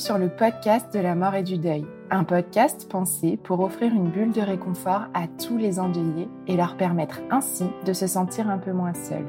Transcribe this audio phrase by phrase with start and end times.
[0.00, 4.08] Sur le podcast de la mort et du deuil, un podcast pensé pour offrir une
[4.08, 8.56] bulle de réconfort à tous les endeuillés et leur permettre ainsi de se sentir un
[8.56, 9.26] peu moins seuls.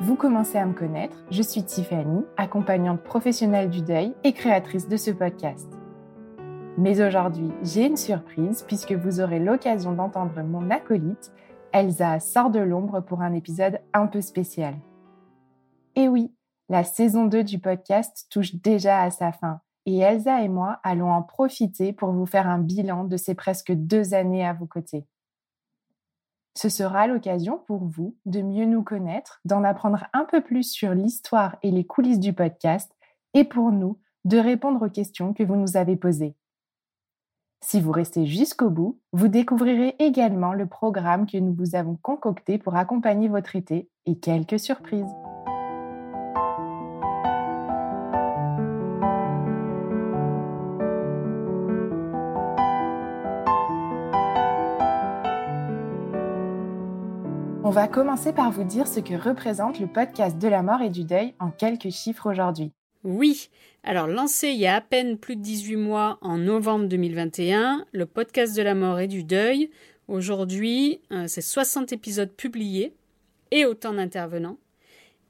[0.00, 4.96] Vous commencez à me connaître, je suis Tiffany, accompagnante professionnelle du deuil et créatrice de
[4.96, 5.70] ce podcast.
[6.76, 11.32] Mais aujourd'hui, j'ai une surprise puisque vous aurez l'occasion d'entendre mon acolyte,
[11.72, 14.74] Elsa sort de l'ombre pour un épisode un peu spécial.
[15.94, 16.32] Et oui,
[16.72, 21.12] la saison 2 du podcast touche déjà à sa fin et Elsa et moi allons
[21.12, 25.04] en profiter pour vous faire un bilan de ces presque deux années à vos côtés.
[26.56, 30.94] Ce sera l'occasion pour vous de mieux nous connaître, d'en apprendre un peu plus sur
[30.94, 32.90] l'histoire et les coulisses du podcast
[33.34, 36.36] et pour nous de répondre aux questions que vous nous avez posées.
[37.60, 42.56] Si vous restez jusqu'au bout, vous découvrirez également le programme que nous vous avons concocté
[42.56, 45.12] pour accompagner votre été et quelques surprises.
[57.72, 61.04] Va commencer par vous dire ce que représente le podcast de la mort et du
[61.04, 62.70] deuil en quelques chiffres aujourd'hui.
[63.02, 63.48] Oui,
[63.82, 68.04] alors lancé il y a à peine plus de 18 mois en novembre 2021, le
[68.04, 69.70] podcast de la mort et du deuil,
[70.06, 72.94] aujourd'hui, euh, c'est 60 épisodes publiés
[73.52, 74.58] et autant d'intervenants,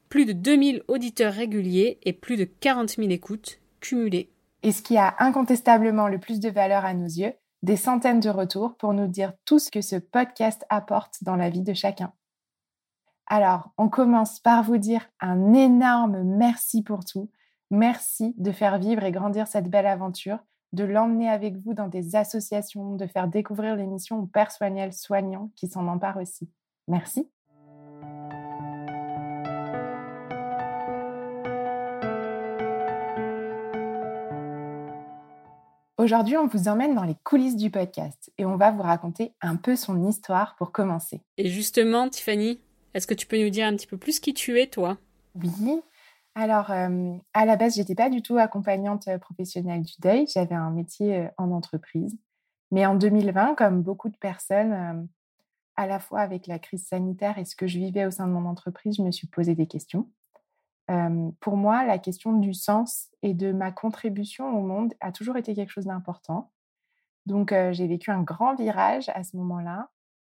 [0.08, 4.32] plus de 2000 auditeurs réguliers et plus de 40 000 écoutes cumulées.
[4.64, 8.30] Et ce qui a incontestablement le plus de valeur à nos yeux, des centaines de
[8.30, 12.12] retours pour nous dire tout ce que ce podcast apporte dans la vie de chacun.
[13.26, 17.30] Alors, on commence par vous dire un énorme merci pour tout.
[17.70, 20.38] Merci de faire vivre et grandir cette belle aventure,
[20.72, 25.68] de l'emmener avec vous dans des associations, de faire découvrir l'émission aux pères soignants qui
[25.68, 26.50] s'en emparent aussi.
[26.88, 27.30] Merci.
[36.02, 39.54] Aujourd'hui, on vous emmène dans les coulisses du podcast et on va vous raconter un
[39.54, 41.20] peu son histoire pour commencer.
[41.38, 42.58] Et justement, Tiffany,
[42.94, 44.98] est-ce que tu peux nous dire un petit peu plus qui tu es, toi?
[45.34, 45.82] Oui.
[46.34, 50.26] Alors, euh, à la base, j'étais pas du tout accompagnante euh, professionnelle du deuil.
[50.32, 52.16] J'avais un métier euh, en entreprise.
[52.70, 55.06] Mais en 2020, comme beaucoup de personnes,
[55.76, 58.32] à la fois avec la crise sanitaire et ce que je vivais au sein de
[58.32, 60.08] mon entreprise, je me suis posé des questions.
[61.40, 65.54] pour moi, la question du sens et de ma contribution au monde a toujours été
[65.54, 66.50] quelque chose d'important.
[67.26, 69.90] Donc, j'ai vécu un grand virage à ce moment-là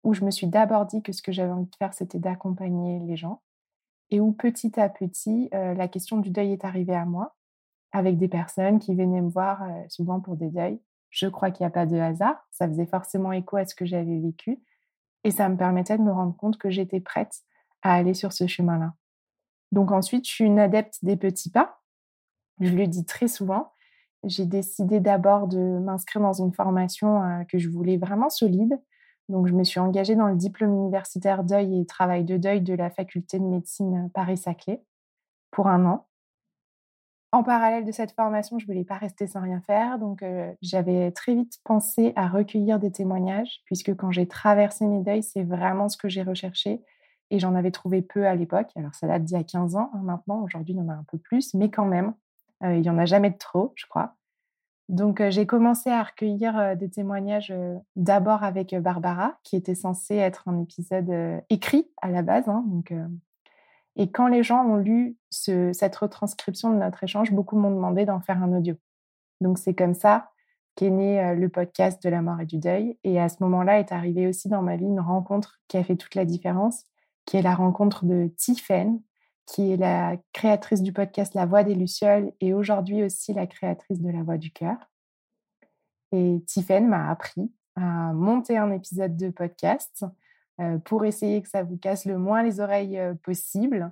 [0.08, 3.00] où je me suis d'abord dit que ce que j'avais envie de faire, c'était d'accompagner
[3.00, 3.42] les gens,
[4.10, 7.36] et où petit à petit, euh, la question du deuil est arrivée à moi,
[7.92, 10.80] avec des personnes qui venaient me voir euh, souvent pour des deuils.
[11.10, 13.86] Je crois qu'il n'y a pas de hasard, ça faisait forcément écho à ce que
[13.86, 14.64] j'avais vécu,
[15.26, 17.42] et ça me permettait de me rendre compte que j'étais prête
[17.82, 18.94] à aller sur ce chemin-là.
[19.74, 21.82] Donc ensuite, je suis une adepte des petits pas.
[22.62, 23.74] Je le dis très souvent.
[24.24, 28.80] J'ai décidé d'abord de m'inscrire dans une formation euh, que je voulais vraiment solide,
[29.30, 32.74] donc, je me suis engagée dans le diplôme universitaire deuil et travail de deuil de
[32.74, 34.82] la faculté de médecine Paris-Saclay
[35.52, 36.08] pour un an.
[37.34, 40.54] En parallèle de cette formation, je ne voulais pas rester sans rien faire, donc euh,
[40.62, 45.44] j'avais très vite pensé à recueillir des témoignages, puisque quand j'ai traversé mes deuils, c'est
[45.44, 46.82] vraiment ce que j'ai recherché,
[47.30, 48.70] et j'en avais trouvé peu à l'époque.
[48.78, 50.94] Alors ça date d'il y a 15 ans hein, maintenant, aujourd'hui il y en a
[50.94, 52.14] un peu plus, mais quand même,
[52.64, 54.16] euh, il n'y en a jamais de trop, je crois.
[54.90, 57.54] Donc, j'ai commencé à recueillir des témoignages
[57.96, 62.48] d'abord avec Barbara, qui était censée être un épisode écrit à la base.
[62.48, 62.64] Hein,
[63.98, 68.22] et quand les gens ont lu cette retranscription de notre échange, beaucoup m'ont demandé d'en
[68.22, 68.76] faire un audio.
[69.42, 70.32] Donc, c'est comme ça
[70.76, 72.98] qu'est né le podcast de la mort et du deuil.
[73.04, 75.96] Et à ce moment-là est arrivée aussi dans ma vie une rencontre qui a fait
[75.96, 76.84] toute la différence,
[77.26, 79.02] qui est la rencontre de Tiffen,
[79.48, 84.02] qui est la créatrice du podcast La Voix des Lucioles et aujourd'hui aussi la créatrice
[84.02, 84.78] de La Voix du Cœur.
[86.12, 90.06] Et Tiffen m'a appris à monter un épisode de podcast
[90.60, 93.92] euh, pour essayer que ça vous casse le moins les oreilles euh, possible.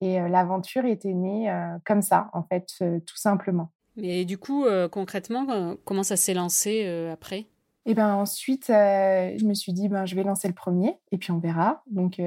[0.00, 1.52] Et euh, l'aventure était née
[1.84, 2.66] comme ça, en fait,
[3.06, 3.70] tout simplement.
[3.96, 7.46] Mais du coup, concrètement, comment ça s'est lancé après?
[7.84, 11.18] Et eh ben ensuite, je me suis dit, ben, je vais lancer le premier et
[11.18, 11.82] puis on verra.
[11.86, 12.20] Donc,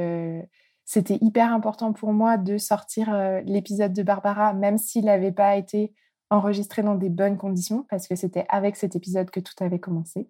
[0.85, 3.11] c'était hyper important pour moi de sortir
[3.43, 5.93] l'épisode de Barbara, même s'il n'avait pas été
[6.29, 10.29] enregistré dans des bonnes conditions, parce que c'était avec cet épisode que tout avait commencé.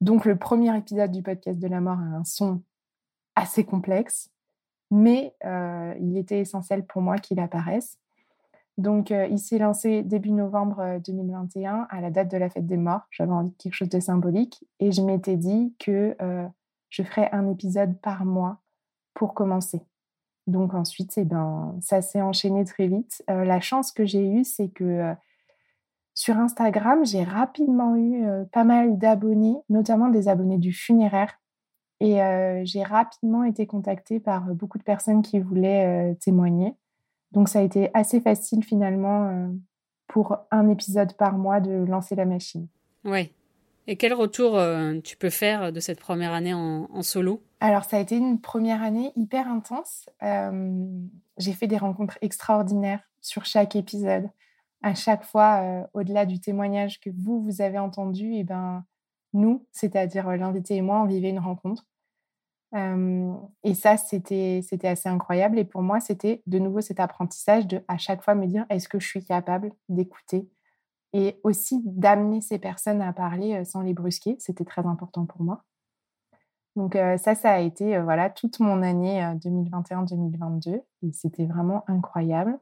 [0.00, 2.62] Donc, le premier épisode du podcast de la mort a un son
[3.34, 4.30] assez complexe,
[4.90, 7.98] mais euh, il était essentiel pour moi qu'il apparaisse.
[8.76, 12.66] Donc, euh, il s'est lancé début novembre 2021 euh, à la date de la fête
[12.66, 13.02] des morts.
[13.10, 16.16] J'avais envie de quelque chose de symbolique et je m'étais dit que
[16.88, 18.60] je ferais un épisode par mois
[19.18, 19.82] pour commencer.
[20.46, 23.22] Donc ensuite, eh ben, ça s'est enchaîné très vite.
[23.26, 25.12] la chance que j'ai eue, c'est que
[26.14, 31.34] sur Instagram, j'ai rapidement eu pas mal d'abonnés, notamment des abonnés du funéraire,
[32.00, 32.20] et
[32.64, 36.74] j'ai rapidement été contactée par beaucoup de personnes qui voulaient témoigner.
[37.32, 39.50] Donc ça a été assez facile finalement
[40.06, 42.68] pour un épisode par mois de lancer la machine.
[43.04, 43.32] Ouais.
[43.90, 44.60] Et quel retour
[45.02, 47.42] tu peux faire de cette première année en, solo?
[47.58, 50.10] Alors ça a été une première année hyper intense.
[51.38, 54.28] j'ai fait des rencontres extraordinaires sur chaque épisode.
[54.82, 58.84] À chaque fois, au-delà du témoignage que vous, vous avez entendu, et eh ben,
[59.32, 61.86] nous, c'est-à-dire l'invité et moi, on vivait une rencontre.
[62.74, 65.58] et ça, c'était assez incroyable.
[65.58, 68.86] Et pour moi, c'était de nouveau cet apprentissage de à chaque fois me dire est-ce
[68.86, 70.46] que je suis capable d'écouter
[71.12, 74.36] et aussi d'amener ces personnes à parler sans les brusquer.
[74.38, 75.64] C'était très important pour moi.
[76.76, 82.58] Donc ça, ça a été voilà toute mon année 2021-2022 et c'était vraiment incroyable.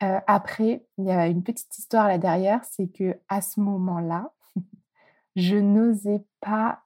[0.00, 4.30] après, il y a une petite histoire là derrière, c'est que à ce moment-là,
[5.36, 6.82] je n'osais pas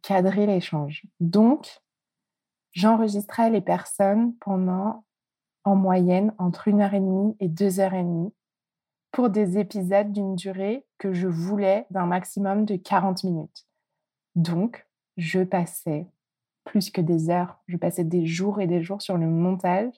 [0.00, 1.04] cadrer l'échange.
[1.20, 1.82] Donc,
[2.72, 5.04] j'enregistrais les personnes pendant,
[5.64, 8.32] en moyenne, entre une heure et demie et deux heures et demie
[9.10, 13.66] pour des épisodes d'une durée que je voulais d'un maximum de 40 minutes.
[14.34, 16.06] Donc, je passais
[16.64, 19.92] plus que des heures, je passais des jours et des jours sur le montage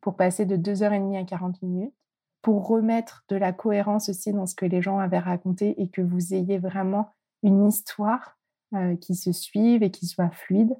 [0.00, 1.94] pour passer de deux heures et demie à 40 minutes,
[2.42, 6.00] pour remettre de la cohérence aussi dans ce que les gens avaient raconté et que
[6.00, 7.10] vous ayez vraiment
[7.42, 8.38] une histoire
[8.74, 10.74] euh, qui se suive et qui soit fluide.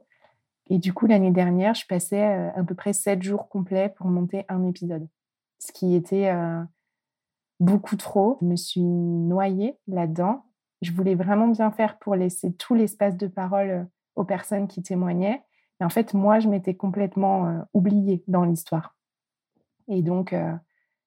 [0.71, 4.07] Et du coup, l'année dernière, je passais euh, à peu près sept jours complets pour
[4.07, 5.09] monter un épisode,
[5.59, 6.63] ce qui était euh,
[7.61, 8.39] beaucoup trop.
[8.41, 10.45] Je me suis noyée là-dedans.
[10.83, 15.43] Je voulais vraiment bien faire pour laisser tout l'espace de parole aux personnes qui témoignaient.
[15.81, 18.97] Et en fait, moi, je m'étais complètement oubliée dans l'histoire.
[19.89, 20.35] Et donc,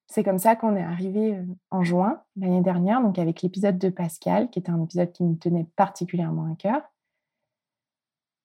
[0.08, 1.40] c'est comme ça qu'on est arrivé
[1.70, 5.38] en juin l'année dernière, donc avec l'épisode de Pascal, qui était un épisode qui me
[5.38, 6.82] tenait particulièrement à cœur,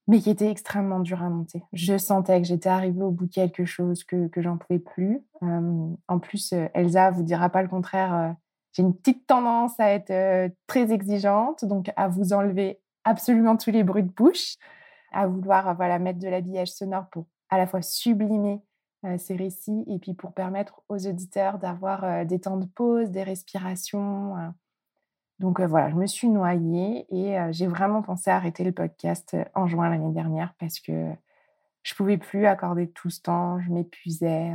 [0.06, 1.62] mais qui était extrêmement dur à monter.
[1.72, 5.22] Je sentais que j'étais arrivée au bout de quelque chose, que, que j'en pouvais plus.
[5.40, 8.34] en plus, Elsa vous dira pas le contraire.
[8.72, 13.84] j'ai une petite tendance à être très exigeante, donc à vous enlever absolument tous les
[13.84, 14.56] bruits de bouche,
[15.12, 18.60] à vouloir voilà, mettre de l'habillage sonore pour à la fois sublimer
[19.04, 23.10] euh, ces récits et puis pour permettre aux auditeurs d'avoir euh, des temps de pause,
[23.10, 24.34] des respirations.
[25.40, 25.42] Euh.
[25.42, 29.88] Donc voilà, je me suis noyée et j'ai vraiment pensé arrêter le podcast en juin
[29.88, 31.10] l'année dernière parce que
[31.82, 34.52] je pouvais plus accorder tout ce temps, je m'épuisais.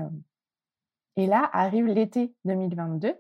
[1.18, 3.14] Et là arrive l'été 2022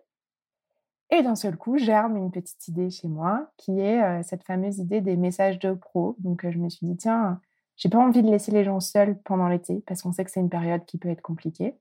[1.11, 5.01] et d'un seul coup germe une petite idée chez moi qui est cette fameuse idée
[5.01, 6.15] des messages de pro.
[6.19, 7.39] Donc je me suis dit tiens,
[7.81, 10.39] j'ai pas envie de laisser les gens seuls pendant l'été parce qu'on sait que c'est
[10.39, 11.75] une période qui peut être compliquée,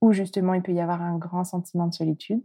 [0.00, 2.40] où justement il peut y avoir un grand sentiment de solitude.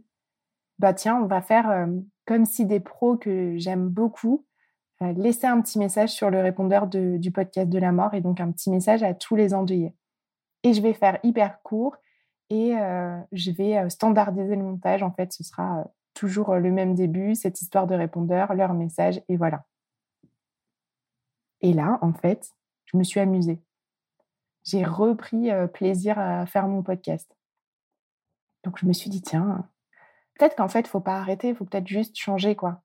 [0.80, 1.86] Bah tiens, on va faire euh,
[2.26, 4.44] comme si des pros que j'aime beaucoup
[5.02, 8.40] euh, laissaient un petit message sur le répondeur du podcast de la mort et donc
[8.40, 9.94] un petit message à tous les endeuillés.
[10.62, 11.96] Et je vais faire hyper court
[12.50, 15.02] et euh, je vais standardiser le montage.
[15.02, 19.36] En fait, ce sera toujours le même début, cette histoire de répondeur, leur message et
[19.36, 19.64] voilà.
[21.60, 22.50] Et là, en fait,
[22.86, 23.60] je me suis amusée.
[24.64, 27.36] J'ai repris plaisir à faire mon podcast.
[28.64, 29.68] Donc je me suis dit, tiens,
[30.38, 32.82] peut-être qu'en fait, il faut pas arrêter, il faut peut-être juste changer, quoi.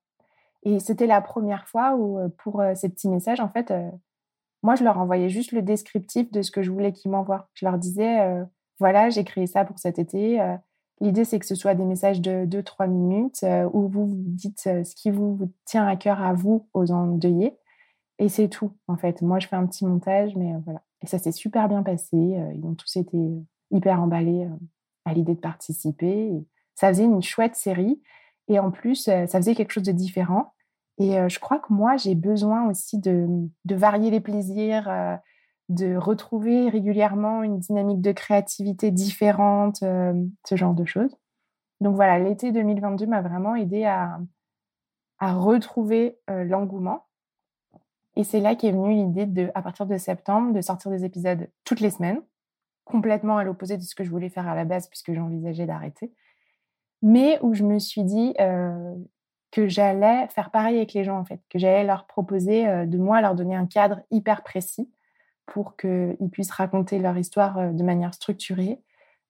[0.64, 3.72] Et c'était la première fois où, pour ces petits messages, en fait,
[4.62, 7.48] moi, je leur envoyais juste le descriptif de ce que je voulais qu'ils m'envoient.
[7.54, 8.20] Je leur disais,
[8.78, 10.38] voilà, j'ai créé ça pour cet été.
[11.00, 14.94] L'idée, c'est que ce soit des messages de 2-3 minutes où vous vous dites ce
[14.94, 17.58] qui vous, tient à cœur à vous, aux endeuillés.
[18.18, 19.20] Et c'est tout, en fait.
[19.20, 20.82] Moi, je fais un petit montage, mais euh, voilà.
[21.02, 22.16] Et ça s'est super bien passé.
[22.16, 23.18] Ils ont tous été
[23.72, 24.46] hyper emballés
[25.04, 26.30] à l'idée de participer.
[26.82, 28.02] Ça faisait une chouette série.
[28.48, 30.52] Et en plus, ça faisait quelque chose de différent.
[30.98, 34.90] Et je crois que moi, j'ai besoin aussi de, varier les plaisirs,
[35.68, 41.16] de retrouver régulièrement une dynamique de créativité différente, ce genre de choses.
[41.80, 44.18] Donc voilà, l'été 2022 m'a vraiment aidé à,
[45.20, 47.06] à retrouver l'engouement.
[48.16, 51.48] Et c'est là qu'est venue l'idée de, à partir de septembre, de sortir des épisodes
[51.62, 52.20] toutes les semaines,
[52.84, 56.12] complètement à l'opposé de ce que je voulais faire à la base puisque j'envisageais d'arrêter.
[57.02, 58.34] Mais où je me suis dit
[59.50, 63.20] que j'allais faire pareil avec les gens en fait, que j'allais leur proposer de moi
[63.20, 64.90] leur donner un cadre hyper précis
[65.46, 68.80] pour qu'ils puissent raconter leur histoire de manière structurée,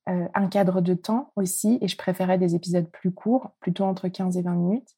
[0.06, 4.36] un cadre de temps aussi, et je préférais des épisodes plus courts, plutôt entre 15
[4.36, 4.96] et 20 minutes,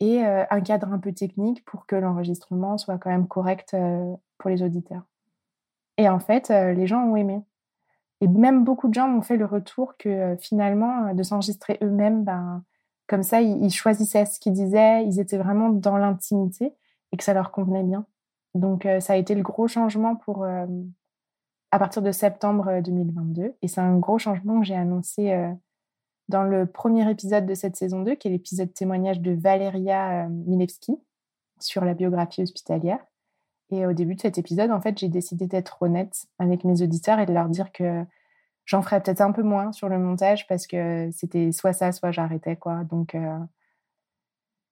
[0.00, 3.76] et un cadre un peu technique pour que l'enregistrement soit quand même correct
[4.38, 5.02] pour les auditeurs.
[5.98, 7.42] Et en fait, les gens ont aimé.
[8.20, 12.64] Et même beaucoup de gens m'ont fait le retour que finalement, de s'enregistrer eux-mêmes, ben,
[13.06, 16.74] comme ça, ils, choisissaient ce qu'ils disaient, ils étaient vraiment dans l'intimité
[17.12, 18.06] et que ça leur convenait bien.
[18.54, 23.54] Donc, ça a été le gros changement pour à partir de septembre 2022.
[23.62, 25.32] Et c'est un gros changement que j'ai annoncé
[26.28, 30.98] dans le premier épisode de cette saison 2, qui est l'épisode témoignage de Valeria Milewski
[31.60, 33.00] sur la biographie hospitalière.
[33.70, 37.18] Et au début de cet épisode, en fait, j'ai décidé d'être honnête avec mes auditeurs
[37.18, 38.04] et de leur dire que
[38.64, 42.10] j'en ferais peut-être un peu moins sur le montage parce que c'était soit ça, soit
[42.10, 42.84] j'arrêtais, quoi.
[42.84, 43.16] Donc,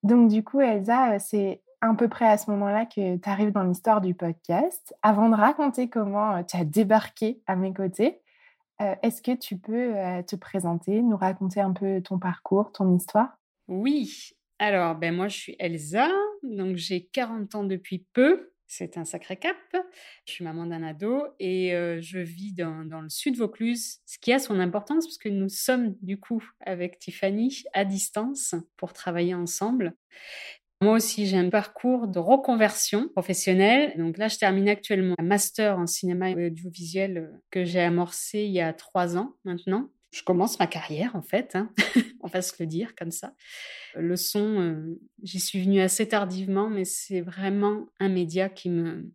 [0.02, 3.64] donc, du coup, Elsa, c'est à peu près à ce moment-là que tu arrives dans
[3.64, 4.94] l'histoire du podcast.
[5.02, 8.20] Avant de raconter comment tu as débarqué à mes côtés,
[9.02, 9.94] est-ce que tu peux
[10.26, 13.38] te présenter, nous raconter un peu ton parcours, ton histoire?
[13.68, 14.30] Oui.
[14.58, 16.08] Alors, ben moi, je suis Elsa,
[16.42, 18.52] donc j'ai 40 ans depuis peu.
[18.66, 19.56] C'est un sacré cap.
[20.26, 21.70] Je suis maman d'un ado et
[22.00, 25.48] je vis dans, dans, le sud Vaucluse, ce qui a son importance parce que nous
[25.48, 29.94] sommes du coup avec Tiffany à distance pour travailler ensemble.
[30.82, 33.94] Moi aussi, j'ai un parcours de reconversion professionnelle.
[33.96, 38.52] Donc là, je termine actuellement un master en cinéma et audiovisuel que j'ai amorcé il
[38.52, 39.88] y a trois ans maintenant.
[40.12, 41.72] Je commence ma carrière, en fait, hein.
[42.20, 43.34] on va se le dire comme ça.
[43.94, 49.10] Le son, euh, j'y suis venue assez tardivement, mais c'est vraiment un média qui me,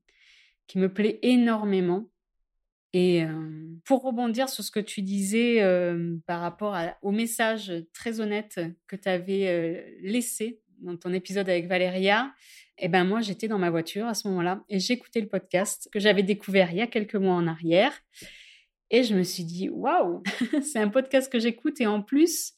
[0.67, 2.09] qui me plaît énormément.
[2.93, 8.19] Et euh, pour rebondir sur ce que tu disais euh, par rapport au message très
[8.19, 12.33] honnête que tu avais laissé dans ton épisode avec Valéria,
[12.77, 15.99] eh ben moi j'étais dans ma voiture à ce moment-là et j'écoutais le podcast que
[15.99, 17.93] j'avais découvert il y a quelques mois en arrière
[18.91, 20.21] et je me suis dit waouh,
[20.61, 22.53] c'est un podcast que j'écoute et en plus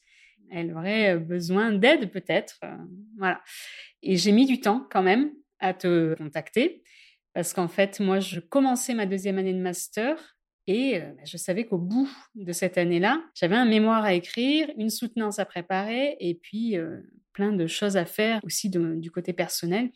[0.50, 2.76] elle aurait besoin d'aide peut-être, euh,
[3.16, 3.40] voilà.
[4.02, 6.82] Et j'ai mis du temps quand même à te contacter
[7.32, 10.36] parce qu'en fait moi je commençais ma deuxième année de master
[10.66, 14.90] et bah, je savais qu'au bout de cette année-là, j'avais un mémoire à écrire, une
[14.90, 16.76] soutenance à préparer et puis
[17.34, 19.90] plein de choses à faire aussi du côté personnel.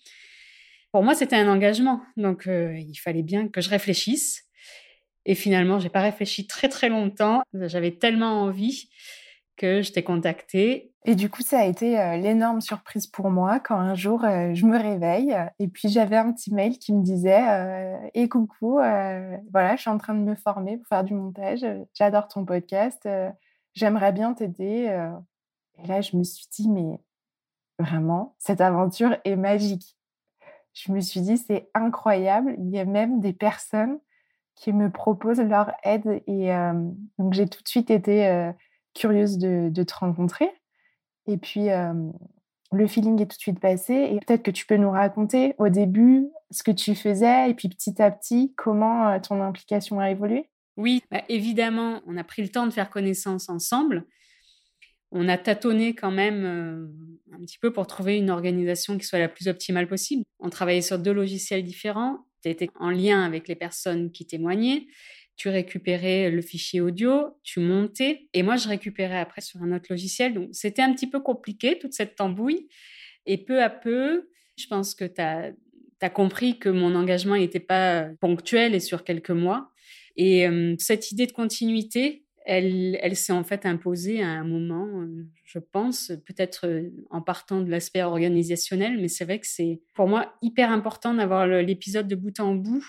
[0.92, 4.47] Pour moi, c'était un engagement, donc il fallait bien que je réfléchisse.
[5.28, 7.42] Et finalement, j'ai pas réfléchi très très longtemps.
[7.52, 8.88] J'avais tellement envie
[9.58, 10.94] que je t'ai contacté.
[11.04, 14.78] Et du coup, ça a été l'énorme surprise pour moi quand un jour je me
[14.78, 17.42] réveille et puis j'avais un petit mail qui me disait
[18.14, 18.76] "Et «Eh, coucou,
[19.52, 21.66] voilà, je suis en train de me former pour faire du montage.
[21.92, 23.06] J'adore ton podcast.
[23.74, 24.90] J'aimerais bien t'aider."
[25.82, 26.98] Et là, je me suis dit "Mais
[27.78, 29.96] vraiment, cette aventure est magique."
[30.72, 32.54] Je me suis dit "C'est incroyable.
[32.58, 33.98] Il y a même des personnes
[34.60, 36.50] qui me proposent leur aide." Et
[37.18, 38.52] donc j'ai tout de suite été
[38.94, 40.50] curieuse de, te rencontrer.
[41.26, 41.68] Et puis,
[42.72, 43.94] le feeling est tout de suite passé.
[43.94, 47.68] Et peut-être que tu peux nous raconter au début ce que tu faisais et puis
[47.68, 50.48] petit à petit, comment ton implication a évolué?
[50.76, 54.06] Oui, bah, évidemment, on a pris le temps de faire connaissance ensemble.
[55.10, 56.92] On a tâtonné quand même
[57.32, 60.22] un petit peu pour trouver une organisation qui soit la plus optimale possible.
[60.38, 62.27] On travaillait sur deux logiciels différents.
[62.42, 64.86] Tu étais en lien avec les personnes qui témoignaient
[65.38, 69.86] tu récupérais le fichier audio, tu montais, et moi je récupérais après sur un autre
[69.88, 70.34] logiciel.
[70.34, 72.68] Donc c'était un petit peu compliqué, toute cette tambouille.
[73.24, 78.08] Et peu à peu, je pense que tu as, compris que mon engagement n'était pas
[78.20, 79.70] ponctuel et sur quelques mois.
[80.16, 85.26] Et euh, cette idée de continuité, elle, s'est en fait imposée à un moment, euh,
[85.44, 90.08] je pense, peut-être euh, en partant de l'aspect organisationnel, mais c'est vrai que c'est pour
[90.08, 92.84] moi hyper important d'avoir l'épisode de bout en bout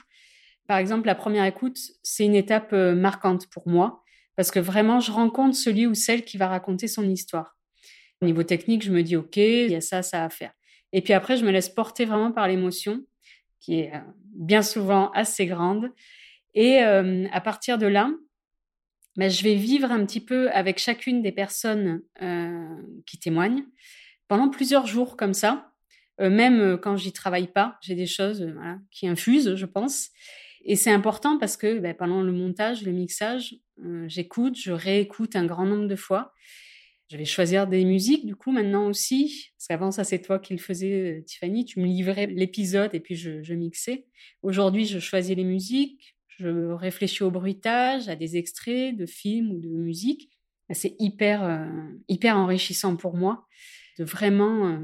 [0.65, 4.03] par exemple, la première écoute, c'est une étape euh, marquante pour moi
[4.35, 7.57] parce que vraiment, je rencontre celui ou celle qui va raconter son histoire.
[8.21, 10.53] Au niveau technique, je me dis, OK, il y a ça, ça à faire.
[10.93, 13.03] Et puis après, je me laisse porter vraiment par l'émotion
[13.59, 13.91] qui est
[14.35, 15.91] bien souvent assez grande.
[16.53, 18.11] Et à partir de là,
[19.27, 23.65] je vais vivre un petit peu avec chacune des personnes euh, qui témoignent
[24.27, 25.73] pendant plusieurs jours comme ça.
[26.21, 28.53] Euh, même quand j'y travaille pas, j'ai des choses
[28.91, 30.09] qui infusent, je pense.
[30.63, 33.55] Et c'est important parce que ben, pendant le montage, le mixage,
[34.07, 36.33] j'écoute, je réécoute un grand nombre de fois.
[37.09, 39.49] Je vais choisir des musiques, du coup, maintenant aussi.
[39.57, 41.65] Parce qu'avant, ça, c'est toi qui le faisais, Tiffany.
[41.65, 44.05] Tu me livrais l'épisode et puis je, je mixais.
[44.43, 46.15] Aujourd'hui, je choisis les musiques.
[46.39, 50.29] Je réfléchis au bruitage, à des extraits de films ou de musique.
[50.71, 51.65] C'est hyper, euh,
[52.07, 53.45] hyper enrichissant pour moi
[53.97, 54.79] de vraiment euh,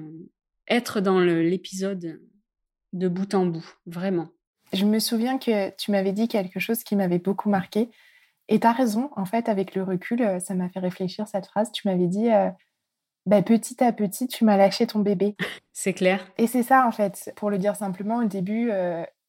[0.68, 2.20] être dans l'épisode
[2.92, 4.28] de bout en bout, vraiment.
[4.74, 7.90] Je me souviens que tu m'avais dit quelque chose qui m'avait beaucoup marqué.
[8.50, 11.46] Et tu as raison, en fait, avec le recul, euh, ça m'a fait réfléchir cette
[11.46, 11.72] phrase.
[11.72, 12.28] Tu m'avais dit,
[13.26, 15.38] bah, petit à petit, tu m'as lâché ton bébé.
[15.72, 16.28] C'est clair.
[16.38, 17.32] Et c'est ça, en fait.
[17.36, 18.72] Pour le dire simplement, au début,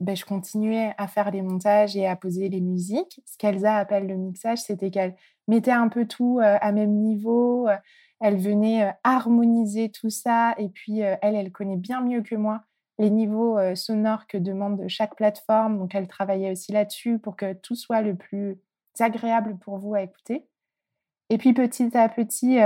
[0.00, 3.21] ben, je continuais à faire les montages et à poser les musiques.
[3.25, 5.17] Ce qu'Elsa appelle le mixage, c'était qu'elle
[5.49, 7.69] mettait un peu tout euh, à même niveau.
[7.69, 7.76] Euh,
[8.21, 10.55] elle venait euh, harmoniser tout ça.
[10.59, 12.62] Et puis, elle, elle connaît bien mieux que moi
[12.99, 15.79] les niveaux sonores que demande chaque plateforme.
[15.79, 18.59] Donc, elle travaillait aussi là-dessus pour que tout soit le plus
[18.99, 20.47] agréable pour vous à écouter.
[21.29, 22.59] Et puis, petit à petit,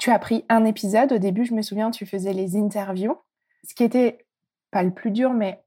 [0.00, 1.12] tu as pris un épisode.
[1.12, 3.16] Au début, je me souviens, tu faisais les interviews.
[3.62, 4.26] Ce qui était
[4.72, 5.62] pas le plus dur, mais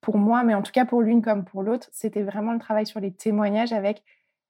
[0.00, 2.86] pour moi, mais en tout cas pour l'une comme pour l'autre, c'était vraiment le travail
[2.86, 4.02] sur les témoignages avec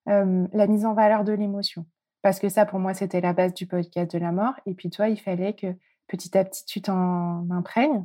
[0.06, 1.84] la mise en valeur de l'émotion.
[2.22, 4.54] Parce que ça, pour moi, c'était la base du podcast de la mort.
[4.66, 5.66] Et puis toi, il fallait que
[6.08, 8.04] petit à petit, tu t'en imprègnes.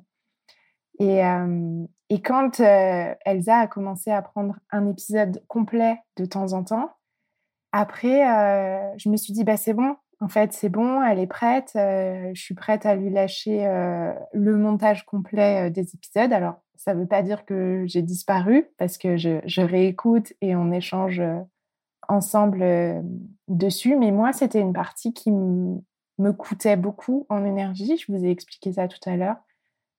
[0.99, 1.21] Et,
[2.09, 6.91] et quand Elsa a commencé à prendre un épisode complet de temps en temps,
[7.71, 8.21] après,
[8.97, 11.71] je me suis dit, bah, c'est bon, en fait, c'est bon, elle est prête.
[11.73, 13.65] je suis prête à lui lâcher
[14.33, 16.31] le montage complet des épisodes.
[16.31, 20.71] Alors, ça ne veut pas dire que j'ai disparu parce que je, réécoute et on
[20.71, 21.39] échange euh,
[22.07, 22.99] ensemble euh,
[23.47, 23.95] dessus.
[23.95, 27.97] Mais moi, c'était une partie qui me coûtait beaucoup en énergie.
[27.97, 29.37] Je vous ai expliqué ça tout à l'heure.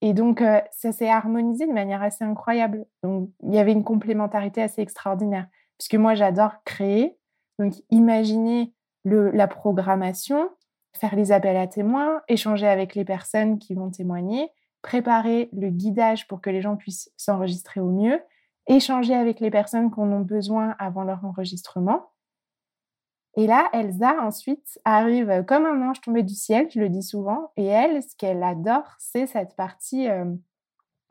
[0.00, 2.85] Et donc, euh, ça s'est harmonisé de manière assez incroyable.
[3.04, 5.46] Donc, il y avait une complémentarité assez extraordinaire.
[5.78, 7.16] Puisque moi, j'adore créer.
[7.61, 8.72] Donc, imaginer
[9.04, 10.50] la programmation,
[10.96, 14.50] faire les appels à témoins, échanger avec les personnes qui vont témoigner,
[14.83, 18.21] préparer le guidage pour que les gens puissent s'enregistrer au mieux,
[18.66, 22.11] échanger avec les personnes qu'on ont besoin avant leur enregistrement.
[23.37, 27.51] Et là, Elsa, ensuite, arrive comme un ange tombé du ciel, je le dis souvent,
[27.57, 30.27] et elle, ce qu'elle adore, c'est cette partie euh,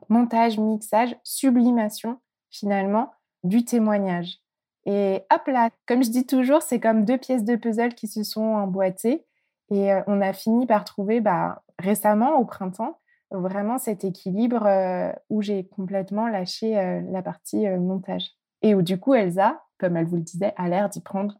[0.08, 4.38] montage, mixage, sublimation, finalement, du témoignage.
[4.84, 8.22] Et hop là, comme je dis toujours, c'est comme deux pièces de puzzle qui se
[8.22, 9.24] sont emboîtées,
[9.70, 13.00] et euh, on a fini par trouver bah, récemment, au printemps,
[13.32, 18.30] vraiment cet équilibre euh, où j'ai complètement lâché euh, la partie euh, montage.
[18.62, 21.38] Et où du coup, Elsa, comme elle vous le disait, a l'air d'y prendre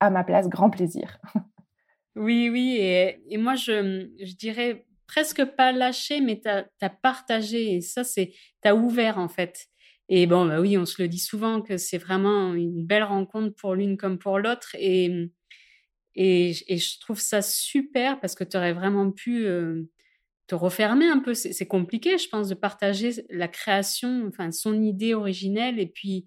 [0.00, 1.18] à ma place grand plaisir.
[2.16, 2.78] oui, oui.
[2.80, 7.74] Et, moi, je, je, dirais presque pas lâché, mais tu as, partagé.
[7.74, 9.66] Et ça, c'est tu as ouvert en fait.
[10.08, 13.54] Et bon, bah oui, on se le dit souvent que c'est vraiment une belle rencontre
[13.56, 14.74] pour l'une comme pour l'autre.
[14.78, 15.30] Et,
[16.14, 19.46] et, et, je trouve ça super parce que tu aurais vraiment pu
[20.46, 21.34] te refermer un peu.
[21.34, 26.26] C'est compliqué, je pense, de partager la création, enfin son idée originelle, et puis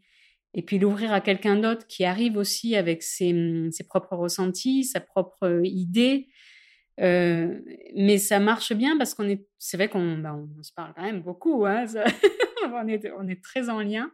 [0.54, 5.00] et puis l'ouvrir à quelqu'un d'autre qui arrive aussi avec ses, ses, propres ressentis, sa
[5.00, 6.28] propre idée.
[7.00, 7.60] Euh,
[7.96, 11.04] mais ça marche bien parce qu'on est, c'est vrai qu'on bah, on, se parle quand
[11.04, 11.66] même beaucoup.
[11.66, 11.86] Hein,
[12.74, 14.12] on, est, on est très en lien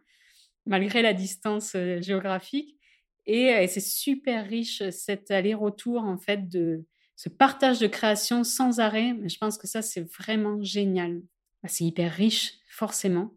[0.66, 2.76] malgré la distance euh, géographique.
[3.24, 6.84] Et, et c'est super riche cet aller-retour en fait de
[7.16, 9.14] ce partage de création sans arrêt.
[9.14, 11.22] Mais je pense que ça, c'est vraiment génial.
[11.62, 13.32] Bah, c'est hyper riche, forcément.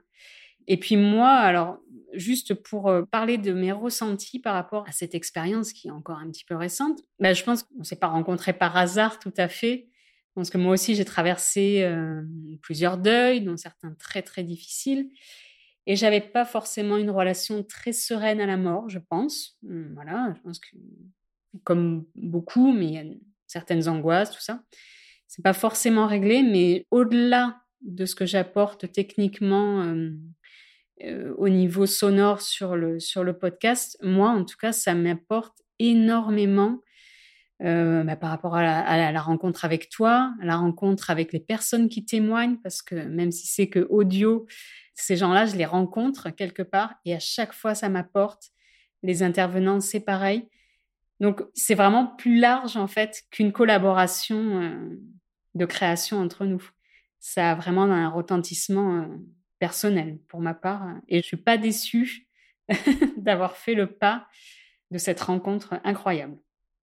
[0.68, 1.80] Et puis moi, alors,
[2.14, 6.20] juste pour euh, parler de mes ressentis par rapport à cette expérience qui est encore
[6.20, 9.34] un petit peu récente, bah, je pense qu'on ne s'est pas rencontrés par hasard tout
[9.38, 9.88] à fait.
[10.36, 12.22] Parce que moi aussi, j'ai traversé euh,
[12.62, 15.10] plusieurs deuils, dont certains très, très difficiles.
[15.86, 19.58] Et j'avais pas forcément une relation très sereine à la mort, je pense.
[19.68, 20.78] Hum, voilà, je pense que
[21.64, 23.04] comme beaucoup, mais il y a
[23.50, 24.62] certaines angoisses, tout ça.
[25.28, 30.12] C'est pas forcément réglé, mais au-delà de ce que j'apporte techniquement euh,
[31.04, 35.58] euh, au niveau sonore sur le, sur le podcast, moi, en tout cas, ça m'apporte
[35.80, 36.82] énormément
[37.62, 41.34] euh, bah, par rapport à la, à la, rencontre avec toi, à la rencontre avec
[41.34, 44.46] les personnes qui témoignent, parce que même si c'est que audio,
[44.94, 48.50] ces gens-là, je les rencontre quelque part et à chaque fois, ça m'apporte.
[49.04, 50.50] Les intervenants, c'est pareil.
[51.20, 55.02] Donc, c'est vraiment plus large, en fait, qu'une collaboration euh,
[55.56, 56.64] de création entre nous.
[57.20, 59.08] Ça a vraiment un retentissement euh,
[59.60, 60.88] personnel, pour ma part.
[61.10, 62.28] Et je suis pas déçue
[63.18, 64.28] d'avoir fait le pas
[64.92, 66.38] de cette rencontre incroyable.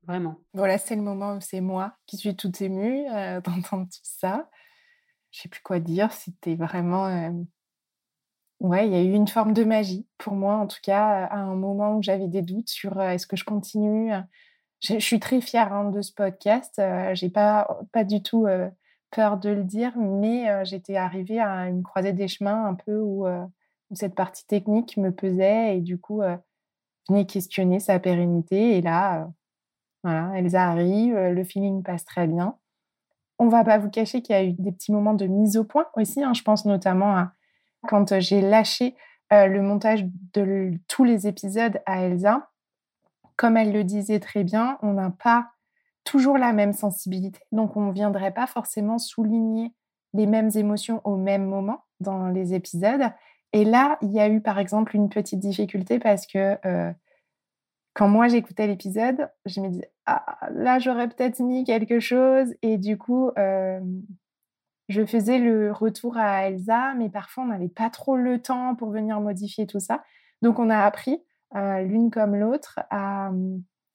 [0.07, 0.39] Vraiment.
[0.53, 4.51] Voilà, c'est le moment où c'est moi qui suis toute émue euh, d'entendre tout ça.
[5.33, 6.13] Je sais plus quoi dire.
[6.13, 7.33] C'était vraiment.
[8.63, 11.27] Euh, ouais, il y a eu une forme de magie pour moi, en tout cas,
[11.27, 14.13] à un moment où j'avais des doutes sur euh, est-ce que je continue?
[14.81, 16.81] Je, suis très fière hein, de ce podcast.
[17.15, 18.47] J'ai pas, pas du tout
[19.11, 23.27] peur de le dire, mais j'étais arrivée à une croisée des chemins un peu où,
[23.95, 26.21] cette partie technique me pesait et du coup,
[27.09, 28.77] venait questionner sa pérennité.
[28.77, 29.31] Et là,
[30.05, 32.59] voilà, Elsa arrive, le feeling passe très bien.
[33.39, 35.65] On va pas vous cacher qu'il y a eu des petits moments de mise au
[35.65, 36.23] point aussi.
[36.23, 36.33] Hein.
[36.33, 37.33] Je pense notamment à
[37.89, 38.95] quand j'ai lâché
[39.31, 42.51] le montage de tous les épisodes à Elsa.
[43.37, 45.51] Comme elle le disait très bien, on n'a pas
[46.05, 47.41] toujours la même sensibilité.
[47.53, 49.73] Donc, on ne viendrait pas forcément souligner
[50.15, 53.11] les mêmes émotions au même moment dans les épisodes.
[53.53, 56.57] Et là, il y a eu par exemple une petite difficulté parce que
[57.93, 62.55] quand moi j'écoutais l'épisode, je me disais, ah, là j'aurais peut-être mis quelque chose.
[62.63, 63.31] Et du coup,
[64.89, 68.91] je faisais le retour à Elsa, mais parfois on n'avait pas trop le temps pour
[68.91, 70.05] venir modifier tout ça.
[70.43, 71.23] Donc on a appris,
[71.55, 73.31] l'une comme l'autre, à,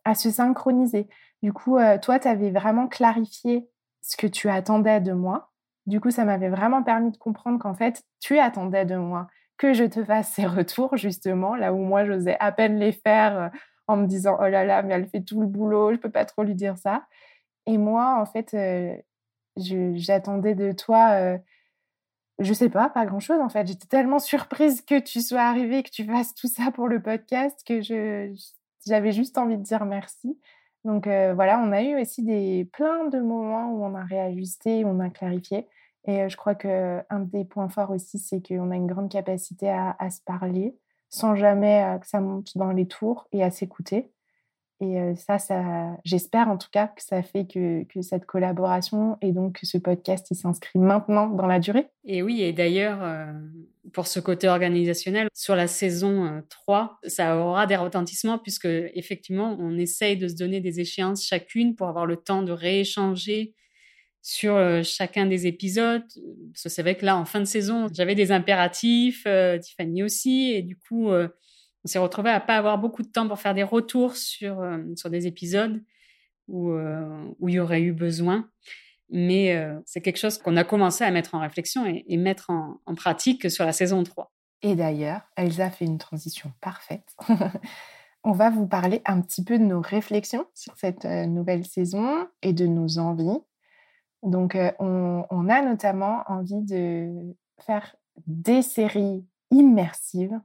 [0.05, 1.07] à, se synchroniser.
[1.43, 3.69] Du coup, toi, tu avais vraiment clarifié
[4.01, 5.51] ce que tu attendais de moi.
[5.85, 9.27] Du coup, ça m'avait vraiment permis de comprendre qu'en fait, tu attendais de moi
[9.57, 13.51] que je te fasse ces retours, justement, là où moi, j'osais à peine les faire
[13.87, 16.25] en me disant oh là là, mais elle fait tout le boulot, je peux pas
[16.25, 17.03] trop lui dire ça.
[17.67, 18.55] Et moi, en fait,
[19.57, 21.37] j'attendais de toi,
[22.39, 23.67] je sais pas, pas grand chose en fait.
[23.67, 27.61] J'étais tellement surprise que tu sois arrivée, que tu fasses tout ça pour le podcast
[27.65, 27.81] que
[28.85, 30.39] j'avais juste envie de dire merci.
[30.85, 34.89] Donc voilà, on a eu aussi des plein de moments où on a réajusté, où
[34.89, 35.67] on a clarifié.
[36.05, 39.95] Et je crois qu'un des points forts aussi, c'est qu'on a une grande capacité à,
[39.99, 40.75] à se parler
[41.11, 44.11] sans jamais que ça monte dans les tours et à s'écouter.
[44.81, 49.59] Et ça, ça j'espère en tout cas que ça fait que, cette collaboration et donc
[49.61, 51.87] ce podcast, il s'inscrit maintenant dans la durée.
[52.03, 52.99] Et oui, et d'ailleurs,
[53.93, 59.77] pour ce côté organisationnel, sur la saison 3, ça aura des retentissements puisque effectivement, on
[59.77, 63.53] essaye de se donner des échéances chacune pour avoir le temps de rééchanger
[64.23, 66.05] sur chacun des épisodes.
[66.53, 69.27] Parce que c'est vrai que là, en fin de saison, j'avais des impératifs,
[69.61, 71.11] Tiffany aussi, et du coup,
[71.83, 74.63] on s'est retrouvé à pas avoir beaucoup de temps pour faire des retours sur,
[74.95, 75.83] sur des épisodes
[76.47, 76.71] où,
[77.39, 78.49] où il y aurait eu besoin.
[79.09, 83.49] Mais c'est quelque chose qu'on a commencé à mettre en réflexion et, mettre en, pratique
[83.49, 84.31] sur la saison 3.
[84.61, 87.15] Et d'ailleurs, Elsa fait une transition parfaite.
[88.23, 92.53] On va vous parler un petit peu de nos réflexions sur cette nouvelle saison et
[92.53, 93.39] de nos envies.
[94.21, 97.95] Donc, on, a notamment envie de faire
[98.27, 100.39] des séries immersives.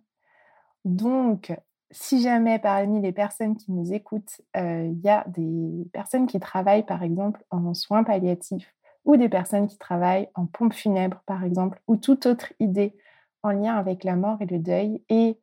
[0.86, 1.52] Donc,
[1.90, 6.86] si jamais parmi les personnes qui nous écoutent, il y a des personnes qui travaillent,
[6.86, 8.72] par exemple, en soins palliatifs
[9.04, 12.96] ou des personnes qui travaillent en pompe funèbre, par exemple, ou toute autre idée
[13.42, 15.40] en lien avec la mort et le deuil, et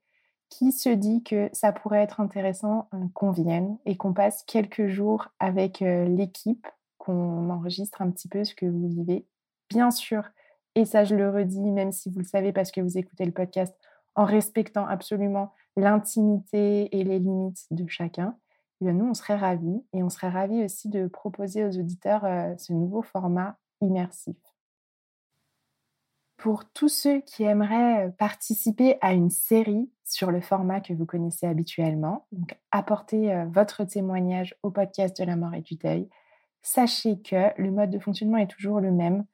[0.48, 5.28] qui se dit que ça pourrait être intéressant qu'on vienne et qu'on passe quelques jours
[5.40, 6.68] avec l'équipe
[7.00, 9.28] qu'on enregistre un petit peu ce que vous vivez.
[9.70, 10.24] Bien sûr,
[10.76, 13.34] et ça je le redis, même si vous le savez parce que vous écoutez le
[13.34, 13.76] podcast,
[14.16, 18.38] en respectant absolument l'intimité et les limites de chacun,
[18.90, 19.84] eh nous, on serait ravis.
[19.94, 24.36] Et on serait ravis aussi de proposer aux auditeurs euh, ce nouveau format immersif.
[26.38, 31.06] Pour tous ceux qui aimeraient euh, participer à une série sur le format que vous
[31.06, 36.10] connaissez habituellement, donc apporter euh, votre témoignage au podcast de la mort et du deuil,
[36.62, 39.26] sachez que le mode de fonctionnement est toujours le même.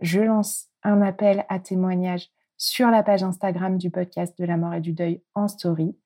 [0.00, 4.74] Je lance un appel à témoignage sur la page Instagram du podcast de la mort
[4.74, 5.96] et du deuil en story.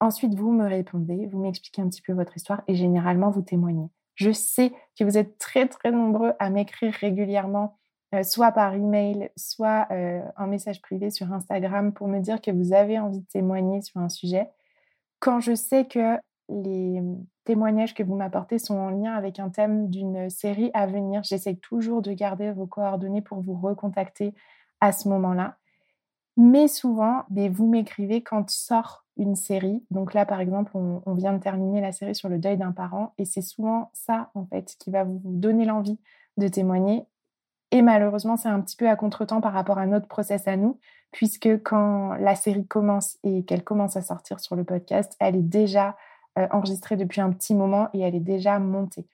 [0.00, 3.88] Ensuite, vous me répondez, vous m'expliquez un petit peu votre histoire et généralement, vous témoignez.
[4.16, 7.78] Je sais que vous êtes très, très nombreux à m'écrire régulièrement,
[8.14, 12.50] euh, soit par email, soit euh, en message privé sur Instagram pour me dire que
[12.50, 14.50] vous avez envie de témoigner sur un sujet.
[15.20, 17.00] Quand je sais que les
[17.44, 21.22] témoignages que vous m'apportez sont en lien avec un thème d'une série à venir.
[21.22, 24.34] J'essaie toujours de garder vos coordonnées pour vous recontacter
[24.84, 25.56] à ce moment-là.
[26.36, 29.82] Mais souvent, ben, vous m'écrivez quand sort une série.
[29.90, 33.14] Donc là, par exemple, on, vient de terminer la série sur le deuil d'un parent
[33.16, 35.98] et c'est souvent ça, en fait, qui va vous donner l'envie
[36.36, 37.06] de témoigner.
[37.70, 40.78] Et malheureusement, c'est un petit peu à contretemps par rapport à notre process à nous,
[41.12, 45.42] puisque quand la série commence et qu'elle commence à sortir sur le podcast, elle est
[45.42, 45.96] déjà
[46.38, 49.06] euh, enregistrée depuis un petit moment et elle est déjà montée.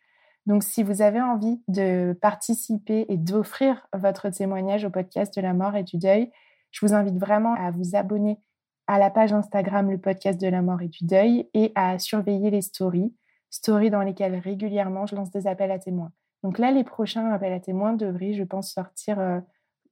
[0.46, 5.54] Donc, si vous avez envie de participer et d'offrir votre témoignage au podcast de la
[5.54, 6.30] mort et du deuil,
[6.70, 8.38] je vous invite vraiment à vous abonner
[8.86, 12.50] à la page Instagram le podcast de la mort et du deuil et à surveiller
[12.50, 13.14] les stories,
[13.50, 16.12] stories dans lesquelles régulièrement je lance des appels à témoins.
[16.42, 19.40] Donc là, les prochains appels à témoins devraient, je pense, sortir euh,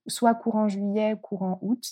[0.07, 1.83] soit courant juillet, courant août,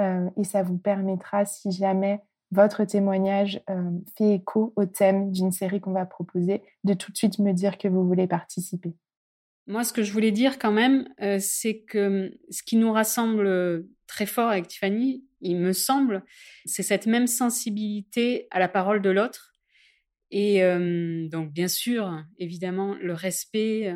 [0.00, 5.52] euh, et ça vous permettra, si jamais votre témoignage euh, fait écho au thème d'une
[5.52, 8.94] série qu'on va proposer, de tout de suite me dire que vous voulez participer.
[9.66, 11.06] Moi, ce que je voulais dire quand même,
[11.40, 16.24] c'est que ce qui nous rassemble très fort avec Tiffany, il me semble,
[16.64, 19.52] c'est cette même sensibilité à la parole de l'autre.
[20.30, 20.62] Et
[21.28, 23.94] donc, bien sûr, évidemment, le respect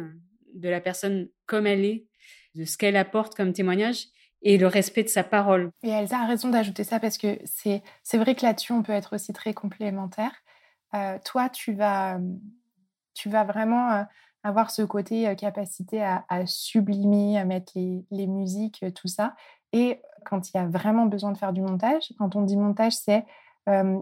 [0.53, 2.07] de la personne comme elle est,
[2.55, 4.09] de ce qu'elle apporte comme témoignage
[4.43, 5.71] et le respect de sa parole.
[5.83, 8.93] Et Elsa a raison d'ajouter ça parce que c'est, c'est vrai que là-dessus, on peut
[8.93, 10.33] être aussi très complémentaire.
[11.25, 12.19] toi, tu vas,
[13.15, 14.05] tu vas vraiment
[14.43, 19.35] avoir ce côté capacité à, sublimer, à mettre les, les musiques, tout ça.
[19.73, 22.95] Et quand il y a vraiment besoin de faire du montage, quand on dit montage,
[22.95, 23.25] c'est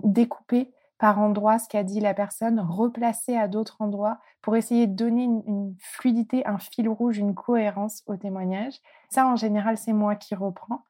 [0.03, 4.95] découper par endroit ce qu'a dit la personne, replacer à d'autres endroits pour essayer de
[4.95, 8.75] donner une, fluidité, un fil rouge, une cohérence au témoignage.
[9.09, 10.85] Ça, en général, c'est moi qui reprends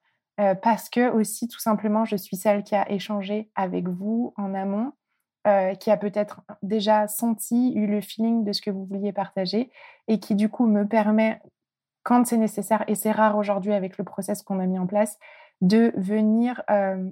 [0.62, 4.92] parce que aussi, tout simplement, je suis celle qui a échangé avec vous en amont,
[5.78, 9.70] qui a peut-être déjà senti, eu le feeling de ce que vous vouliez partager
[10.08, 11.40] et qui, du coup, me permet
[12.02, 15.18] quand c'est nécessaire, et c'est rare aujourd'hui avec le process qu'on a mis en place,
[15.60, 17.10] de venir euh,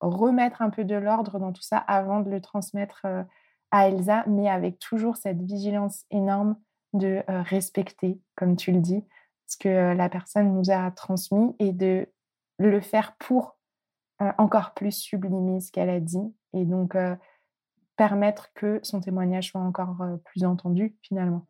[0.00, 3.22] remettre un peu de l'ordre dans tout ça avant de le transmettre euh,
[3.70, 6.56] à Elsa, mais avec toujours cette vigilance énorme
[6.92, 9.04] de euh, respecter, comme tu le dis,
[9.46, 12.08] ce que la personne nous a transmis et de
[12.58, 13.56] le faire pour
[14.38, 16.96] encore plus sublimer ce qu'elle a dit et donc
[17.96, 21.46] permettre que son témoignage soit encore plus entendu finalement.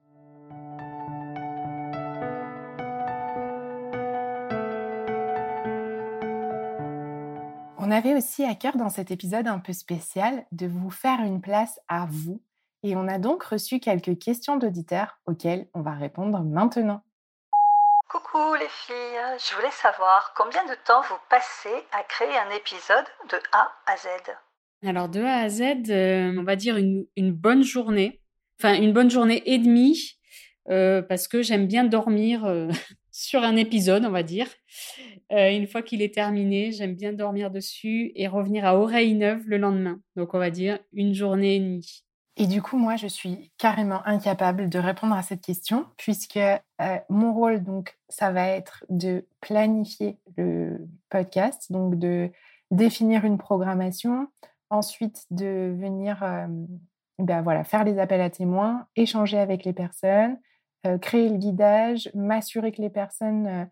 [7.90, 11.40] On avait aussi à cœur dans cet épisode un peu spécial de vous faire une
[11.40, 12.40] place à vous.
[12.84, 17.02] Et on a donc reçu quelques questions d'auditeurs auxquelles on va répondre maintenant.
[18.08, 18.94] Coucou les filles,
[19.40, 23.96] je voulais savoir combien de temps vous passez à créer un épisode de A à
[23.96, 24.06] Z?
[24.86, 28.22] Alors de A à Z, euh, on va dire une, bonne journée,
[28.60, 30.16] enfin une bonne journée et demie,
[30.68, 32.68] euh, parce que j'aime bien dormir euh,
[33.20, 34.46] sur un épisode, on va dire.
[35.30, 39.42] Euh, une fois qu'il est terminé, j'aime bien dormir dessus et revenir à oreille neuve
[39.46, 40.00] le lendemain.
[40.16, 42.04] Donc on va dire une journée et demie.
[42.38, 46.58] Et du coup, moi, je suis carrément incapable de répondre à cette question puisque euh,
[47.10, 52.30] mon rôle, donc, ça va être de planifier le podcast, donc de
[52.70, 54.28] définir une programmation,
[54.70, 56.46] ensuite de venir euh,
[57.18, 60.38] ben voilà, faire les appels à témoins, échanger avec les personnes,
[61.02, 63.68] créer le guidage, m'assurer que les personnes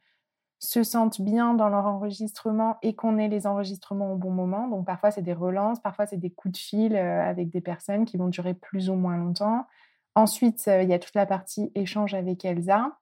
[0.59, 4.69] se sentent bien dans leur enregistrement et qu'on ait les enregistrements au bon moment.
[4.69, 8.05] Donc parfois c'est des relances, parfois c'est des coups de fil euh, avec des personnes
[8.05, 9.67] qui vont durer plus ou moins longtemps.
[10.15, 12.99] Ensuite, euh, il y a toute la partie échange avec Elsa,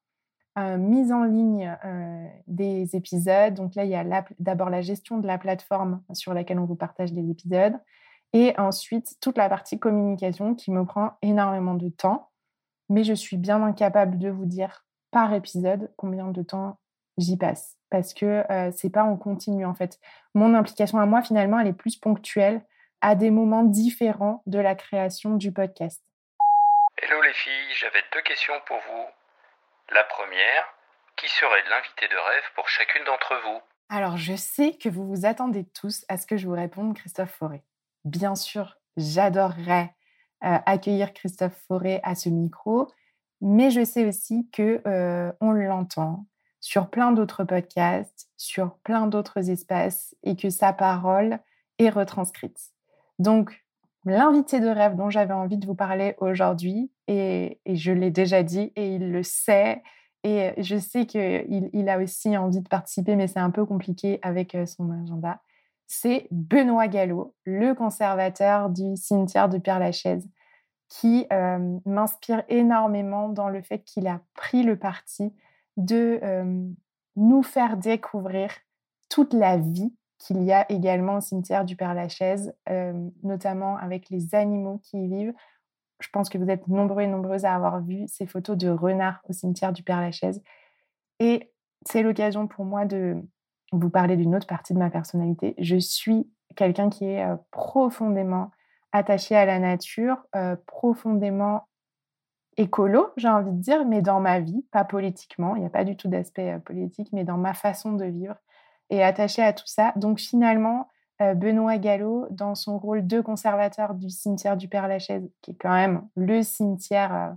[0.58, 1.74] euh, mise en ligne
[2.46, 3.54] des épisodes.
[3.54, 6.76] Donc là, il y a d'abord la gestion de la plateforme sur laquelle on vous
[6.76, 7.78] partage les épisodes.
[8.32, 12.30] Et ensuite, toute la partie communication qui me prend énormément de temps.
[12.88, 16.78] Mais je suis bien incapable de vous dire par épisode combien de temps
[17.18, 19.98] j'y passe parce que euh, c'est pas en continu en fait.
[20.34, 22.64] Mon implication à moi finalement, elle est plus ponctuelle
[23.00, 26.02] à des moments différents de la création du podcast.
[27.02, 29.04] Hello les filles, j'avais deux questions pour vous.
[29.94, 30.64] La première,
[31.16, 33.60] qui serait l'invité de rêve pour chacune d'entre vous?
[33.88, 37.32] Alors je sais que vous vous attendez tous à ce que je vous réponde Christophe
[37.32, 37.62] Forêt.
[38.04, 39.94] Bien sûr, j'adorerais
[40.40, 42.88] accueillir Christophe Forêt à ce micro,
[43.40, 46.26] mais je sais aussi que euh, on l'entend,
[46.60, 51.38] sur plein d'autres podcasts, sur plein d'autres espaces et que sa parole
[51.78, 52.72] est retranscrite.
[53.18, 53.64] Donc,
[54.04, 58.72] l'invité de rêve dont j'avais envie de vous parler aujourd'hui, et, je l'ai déjà dit
[58.74, 59.82] et il le sait,
[60.24, 64.18] et je sais qu'il il a aussi envie de participer, mais c'est un peu compliqué
[64.22, 65.40] avec euh, son agenda,
[65.86, 70.28] c'est Benoît Gallo, le conservateur du cimetière de Père-Lachaise,
[70.88, 75.32] qui euh, m'inspire énormément dans le fait qu'il a pris le parti
[75.76, 76.20] de
[77.16, 78.50] nous faire découvrir
[79.08, 82.54] toute la vie qu'il y a également au cimetière du Père-Lachaise,
[83.22, 85.34] notamment avec les animaux qui y vivent.
[86.00, 89.20] Je pense que vous êtes nombreux et nombreuses à avoir vu ces photos de renards
[89.28, 90.42] au cimetière du Père-Lachaise.
[91.20, 91.52] Et
[91.86, 93.16] c'est l'occasion pour moi de
[93.72, 95.54] vous parler d'une autre partie de ma personnalité.
[95.58, 98.50] Je suis quelqu'un qui est profondément
[98.92, 100.16] attaché à la nature,
[100.66, 101.66] profondément
[102.56, 105.56] écolo, j'ai envie de dire, mais dans ma vie, pas politiquement.
[105.56, 108.36] Il n'y a pas du tout d'aspect euh, politique, mais dans ma façon de vivre
[108.90, 109.92] et attaché à tout ça.
[109.96, 115.56] Donc finalement, Benoît Gallo dans son rôle de conservateur du cimetière du Père-Lachaise, qui est
[115.58, 117.36] quand même le cimetière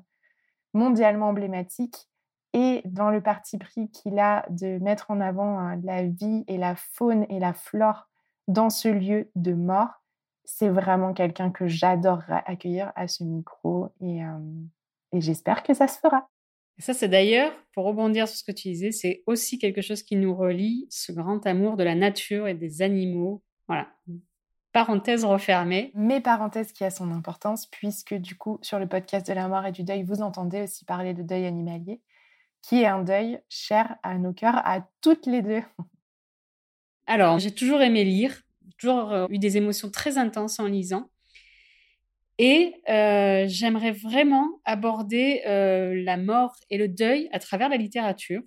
[0.74, 2.09] mondialement emblématique,
[2.54, 6.76] et dans le parti pris qu'il a de mettre en avant la vie et la
[6.76, 8.10] faune et la flore
[8.48, 10.02] dans ce lieu de mort,
[10.46, 14.22] c'est vraiment quelqu'un que j'adorerais accueillir à ce micro et,
[15.12, 16.28] et j'espère que ça se fera.
[16.80, 20.02] Et ça, c'est d'ailleurs, pour rebondir sur ce que tu disais, c'est aussi quelque chose
[20.02, 23.44] qui nous relie, ce grand amour de la nature et des animaux.
[23.68, 23.90] Voilà.
[24.72, 25.92] Parenthèse refermée.
[25.94, 29.66] Mais parenthèse qui a son importance, puisque du coup, sur le podcast de la mort
[29.66, 32.02] et du deuil, vous entendez aussi parler de deuil animalier,
[32.62, 35.64] qui est un deuil cher à nos cœurs, à toutes les deux.
[37.08, 38.44] Alors, j'ai toujours aimé lire,
[38.78, 41.10] toujours euh, eu des émotions très intenses en lisant.
[42.38, 48.42] Et euh, j'aimerais vraiment aborder euh, la mort et le deuil à travers la littérature.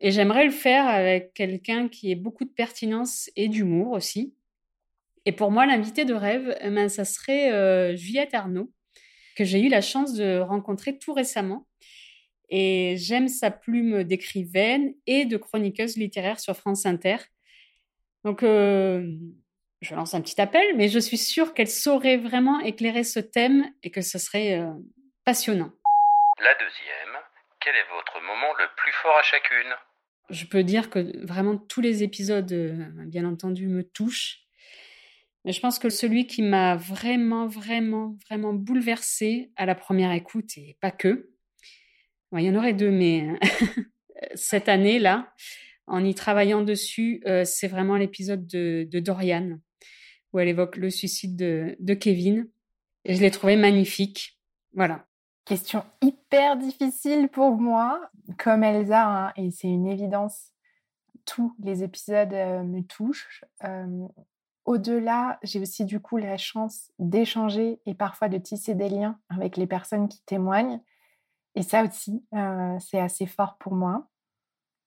[0.00, 4.34] Et j'aimerais le faire avec quelqu'un qui ait beaucoup de pertinence et d'humour aussi.
[5.24, 8.70] Et pour moi, l'invité de rêve, eh ben, ça serait Juliette Arnaud,
[9.36, 11.66] que j'ai eu la chance de rencontrer tout récemment.
[12.50, 17.16] Et j'aime sa plume d'écrivaine et de chroniqueuse littéraire sur France Inter.
[18.24, 18.42] Donc,
[19.84, 23.70] je lance un petit appel, mais je suis sûre qu'elle saurait vraiment éclairer ce thème
[23.82, 24.72] et que ce serait euh,
[25.24, 25.70] passionnant.
[26.42, 27.20] La deuxième,
[27.60, 29.74] quel est votre moment le plus fort à chacune?
[30.30, 34.40] Je peux dire que vraiment tous les épisodes, euh, bien entendu, me touchent.
[35.44, 40.56] Mais je pense que celui qui m'a vraiment, vraiment, vraiment bouleversée à la première écoute,
[40.56, 41.33] et pas que,
[42.38, 43.38] il y en aurait deux, mais
[44.34, 45.32] cette année-là,
[45.86, 49.58] en y travaillant dessus, euh, c'est vraiment l'épisode de, de Dorian
[50.34, 52.48] où elle évoque le suicide de, Kevin.
[53.04, 54.38] Et je l'ai trouvé magnifique.
[54.74, 55.06] Voilà.
[55.44, 60.50] Question hyper difficile pour moi, comme Elsa, hein, et c'est une évidence.
[61.24, 63.44] Tous les épisodes euh, me touchent.
[63.62, 64.06] Euh,
[64.64, 69.56] au-delà, j'ai aussi du coup la chance d'échanger et parfois de tisser des liens avec
[69.56, 70.80] les personnes qui témoignent.
[71.54, 72.24] Et ça aussi,
[72.80, 74.06] c'est assez fort pour moi.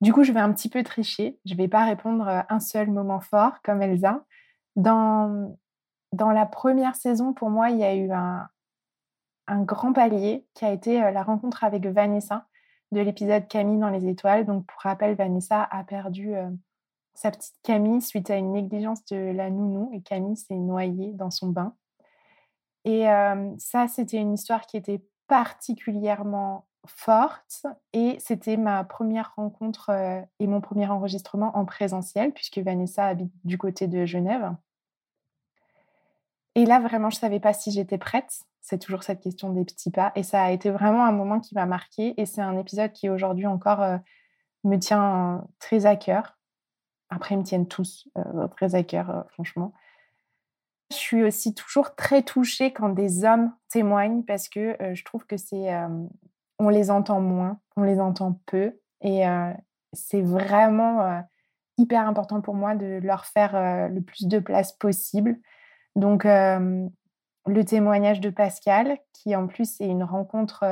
[0.02, 1.40] Du coup, je vais un petit peu tricher.
[1.46, 4.24] Je ne vais pas répondre un seul moment fort comme Elsa.
[4.76, 5.58] Dans,
[6.12, 8.48] dans la première saison, pour moi, il y a eu un,
[9.48, 12.46] un grand palier qui a été la rencontre avec Vanessa
[12.92, 14.46] de l'épisode Camille dans les étoiles.
[14.46, 16.34] Donc, pour rappel, Vanessa a perdu
[17.16, 21.32] sa petite Camille suite à une négligence de la nounou et Camille s'est noyée dans
[21.32, 21.74] son bain.
[22.86, 23.06] Et
[23.58, 29.92] ça, c'était une histoire qui était particulièrement forte et c'était ma première rencontre
[30.40, 34.56] et mon premier enregistrement en présentiel puisque Vanessa habite du côté de Genève.
[36.58, 38.42] Et là, vraiment, je ne savais pas si j'étais prête.
[38.62, 40.12] C'est toujours cette question des petits pas.
[40.16, 42.20] Et ça a été vraiment un moment qui m'a marqué.
[42.20, 43.98] Et c'est un épisode qui aujourd'hui encore euh,
[44.64, 46.40] me tient très à cœur.
[47.12, 49.72] Après, ils me tiennent tous euh, très à cœur, euh, franchement.
[50.92, 55.38] Je suis aussi toujours très touchée quand des hommes témoignent parce que je trouve que
[55.38, 55.70] c'est.
[56.60, 58.80] on les entend moins, on les entend peu.
[59.02, 59.24] Et
[59.94, 61.24] c'est vraiment
[61.78, 65.40] hyper important pour moi de leur faire le plus de place possible
[65.98, 70.64] donc, le témoignage de Pascal, qui en plus est une rencontre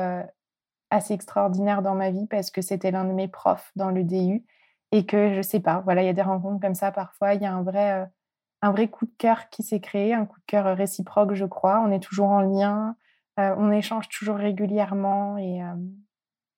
[0.90, 4.44] assez extraordinaire dans ma vie parce que c'était l'un de mes profs dans le DU
[4.92, 7.42] et que je sais pas, voilà, il y a des rencontres comme ça parfois, il
[7.42, 8.06] y a un vrai,
[8.62, 11.80] un vrai coup de cœur qui s'est créé, un coup de cœur réciproque, je crois.
[11.80, 12.96] On est toujours en lien,
[13.36, 15.60] on échange toujours régulièrement et,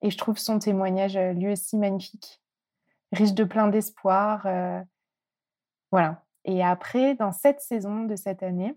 [0.02, 2.40] et je trouve son témoignage lui aussi magnifique,
[3.12, 4.46] riche de plein d'espoir.
[5.90, 8.74] voilà, et après, dans cette saison de cette année,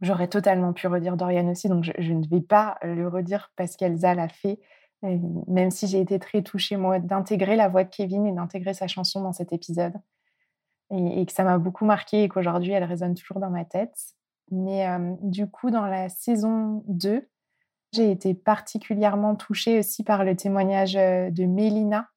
[0.00, 4.14] j'aurais totalement pu redire Dorian aussi, donc je, ne vais pas le redire parce qu'Elsa
[4.14, 4.58] l'a fait,
[5.04, 8.72] euh, même si j'ai été très touchée, moi, d'intégrer la voix de Kevin et d'intégrer
[8.72, 9.92] sa chanson dans cet épisode.
[10.90, 13.96] Et, que ça m'a beaucoup marqué et qu'aujourd'hui, elle résonne toujours dans ma tête.
[14.50, 17.28] Mais euh, du coup, dans la saison 2,
[17.92, 22.08] j'ai été particulièrement touchée aussi par le témoignage euh, de Mélina,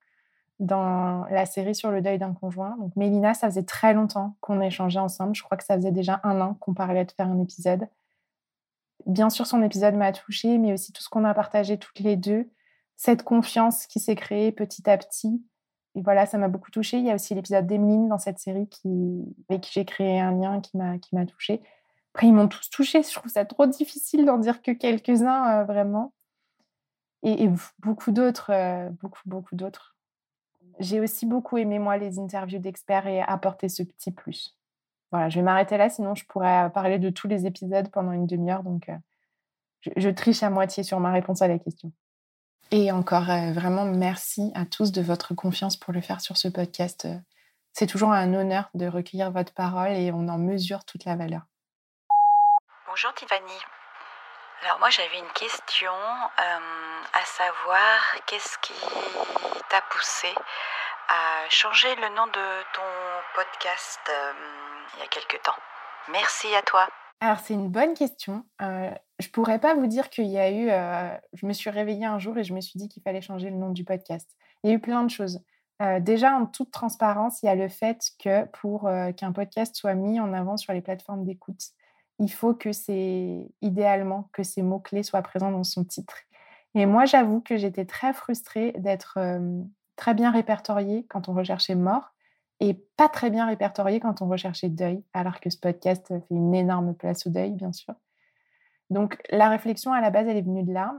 [0.60, 2.78] dans la série sur le deuil d'un conjoint.
[2.78, 5.36] Donc Mélina, ça faisait très longtemps qu'on échangeait ensemble.
[5.36, 7.88] Je crois que ça faisait déjà un an qu'on parlait de faire un épisode.
[9.06, 12.16] Bien sûr, son épisode m'a touchée, mais aussi tout ce qu'on a partagé toutes les
[12.16, 12.50] deux,
[12.96, 15.44] cette confiance qui s'est créée petit à petit.
[15.96, 16.98] Et voilà, ça m'a beaucoup touchée.
[16.98, 20.32] Il y a aussi l'épisode d'Emeline dans cette série qui, avec qui j'ai créé un
[20.32, 21.62] lien qui m'a, qui m'a touchée.
[22.14, 23.04] Après, ils m'ont tous touchée.
[23.04, 26.14] Je trouve ça trop difficile d'en dire que quelques-uns, euh, vraiment.
[27.24, 29.94] Et, beaucoup d'autres, euh, beaucoup, beaucoup d'autres
[30.80, 34.58] j'ai aussi beaucoup aimé, moi, les interviews d'experts et apporter ce petit plus.
[35.12, 38.26] Voilà, je vais m'arrêter là, sinon je pourrais parler de tous les épisodes pendant une
[38.26, 38.64] demi-heure.
[38.64, 38.98] Donc, euh,
[39.96, 41.92] je, triche à moitié sur ma réponse à la question.
[42.76, 46.48] Et encore, euh, vraiment, merci à tous de votre confiance pour le faire sur ce
[46.48, 47.06] podcast.
[47.06, 47.14] Euh,
[47.72, 51.42] c'est toujours un honneur de recueillir votre parole et on en mesure toute la valeur.
[52.88, 53.60] Bonjour Tiffany.
[54.64, 55.92] Alors moi j'avais une question,
[56.38, 58.74] à savoir qu'est-ce qui
[59.70, 60.34] t'a poussé
[61.10, 62.82] à changer le nom de ton
[63.36, 64.12] podcast
[64.96, 65.58] il y a quelque temps?
[66.08, 66.88] Merci à toi.
[67.20, 68.44] Alors c'est une bonne question.
[68.62, 70.68] Euh, je pourrais pas vous dire qu'il y a eu.
[71.34, 73.56] je me suis réveillée un jour et je me suis dit qu'il fallait changer le
[73.56, 74.30] nom du podcast.
[74.64, 75.40] Il y a eu plein de choses.
[76.02, 80.20] déjà, en toute transparence, il y a le fait que pour qu'un podcast soit mis
[80.20, 81.70] en avant sur les plateformes d'écoute,
[82.20, 86.18] il faut que c'est idéalement que ces mots-clés soient présents dans son titre.
[86.76, 89.18] Et moi, j'avoue que j'étais très frustrée d'être
[89.96, 92.13] très bien répertoriée quand on recherchait mort
[92.64, 96.56] et pas très bien répertoriée quand on recherchait deuil, alors que ce podcast fait une
[96.56, 97.94] énorme place au deuil, bien sûr.
[98.90, 100.94] Donc, la réflexion à la base, elle est venue de là.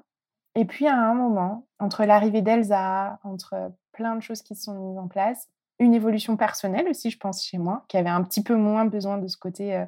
[0.56, 4.74] Et puis, à un moment, entre l'arrivée d'Elsa, entre plein de choses qui se sont
[4.74, 5.48] mises en place,
[5.78, 9.16] une évolution personnelle aussi, je pense, chez moi, qui avait un petit peu moins besoin
[9.16, 9.86] de ce côté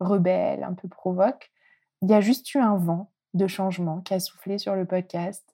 [0.00, 1.52] rebelle, un peu provoque.
[2.00, 5.46] Il y a juste eu un vent de changement qui a soufflé sur le podcast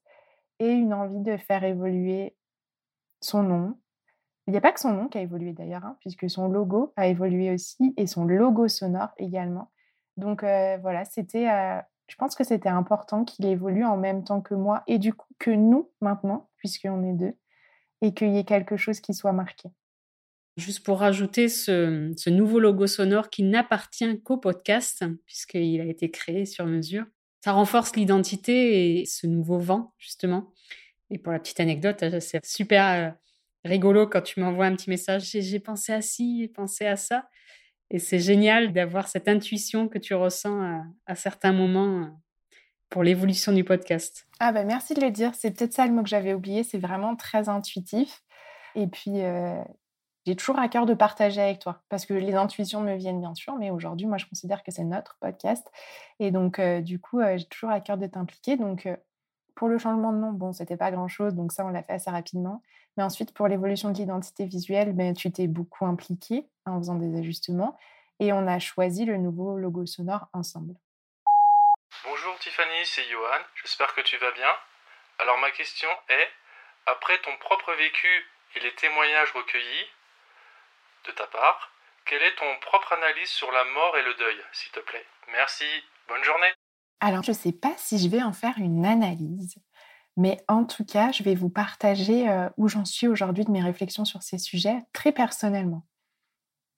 [0.60, 2.36] et une envie de faire évoluer
[3.20, 3.76] son nom.
[4.46, 6.92] Il n'y a pas que son nom qui a évolué d'ailleurs, hein, puisque son logo
[6.96, 9.70] a évolué aussi et son logo sonore également.
[10.16, 11.46] Donc voilà, c'était,
[12.08, 15.32] je pense que c'était important qu'il évolue en même temps que moi et du coup
[15.38, 17.34] que nous maintenant, puisqu'on est deux,
[18.02, 19.70] et qu'il y ait quelque chose qui soit marqué.
[20.56, 26.46] Juste pour rajouter ce, nouveau logo sonore qui n'appartient qu'au podcast, puisqu'il a été créé
[26.46, 27.04] sur mesure.
[27.44, 30.52] Ça renforce l'identité et ce nouveau vent, justement.
[31.10, 33.10] Et pour la petite anecdote, euh, c'est super euh,
[33.64, 35.30] rigolo quand tu m'envoies un petit message.
[35.32, 37.28] J'ai pensé à ci, j'ai pensé à ça.
[37.90, 42.06] Et c'est génial d'avoir cette intuition que tu ressens à, certains moments euh,
[42.88, 44.26] pour l'évolution du podcast.
[44.40, 45.32] Ah ben merci de le dire.
[45.34, 46.64] C'est peut-être ça le mot que j'avais oublié.
[46.64, 48.22] C'est vraiment très intuitif.
[48.74, 49.20] Et puis,
[50.26, 53.34] j'ai toujours à cœur de partager avec toi parce que les intuitions me viennent bien
[53.34, 55.70] sûr, mais aujourd'hui, moi, je considère que c'est notre podcast.
[56.18, 58.56] Et donc, euh, du coup, euh, j'ai toujours à cœur de t'impliquer.
[58.56, 58.96] Donc, euh,
[59.54, 62.10] pour le changement de nom, bon, c'était pas grand-chose, donc ça, on l'a fait assez
[62.10, 62.62] rapidement.
[62.96, 67.18] Mais ensuite, pour l'évolution de l'identité visuelle, ben, tu t'es beaucoup impliqué en faisant des
[67.18, 67.76] ajustements
[68.20, 70.74] et on a choisi le nouveau logo sonore ensemble.
[72.04, 73.42] Bonjour Tiffany, c'est Johan.
[73.62, 74.50] J'espère que tu vas bien.
[75.18, 76.28] Alors, ma question est,
[76.86, 78.24] après ton propre vécu
[78.56, 79.86] et les témoignages recueillis,
[81.06, 81.70] de ta part.
[82.06, 85.06] Quelle est ton propre analyse sur la mort et le deuil, s'il te plaît?
[85.32, 85.64] Merci,
[86.08, 86.52] bonne journée.
[87.04, 89.56] Alors, je ne sais pas si je vais en faire une analyse,
[90.16, 93.60] mais en tout cas, je vais vous partager euh, où j'en suis aujourd'hui de mes
[93.60, 95.84] réflexions sur ces sujets très personnellement.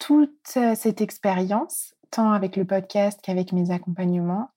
[0.00, 4.50] Toute euh, cette expérience, tant avec le podcast qu'avec mes accompagnements,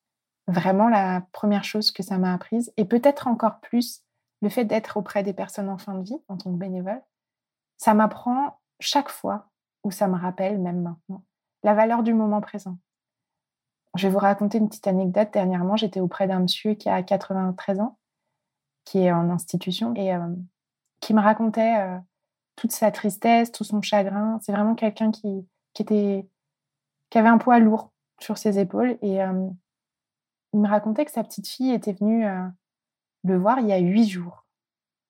[0.47, 4.01] vraiment la première chose que ça m'a apprise, et peut-être encore plus
[4.41, 7.03] le fait d'être auprès des personnes en fin de vie en tant que bénévole,
[7.77, 9.51] ça m'apprend chaque fois
[9.83, 11.23] où ça me rappelle, même maintenant,
[11.61, 12.79] la valeur du moment présent.
[13.95, 15.29] Je vais vous raconter une petite anecdote.
[15.33, 17.97] Dernièrement, j'étais auprès d'un monsieur qui a 93 ans,
[18.85, 20.27] qui est en institution, et euh,
[20.99, 21.97] qui me racontait euh,
[22.55, 24.39] toute sa tristesse, tout son chagrin.
[24.41, 28.97] C'est vraiment quelqu'un qui, qui, qui avait un poids lourd sur ses épaules.
[29.01, 29.49] Et euh,
[30.53, 32.25] il me racontait que sa petite fille était venue
[33.23, 34.45] le voir il y a huit jours.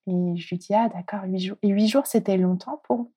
[0.08, 1.58] Et je lui dis, ah d'accord, huit jours.
[1.62, 3.10] Et huit jours, c'était longtemps pour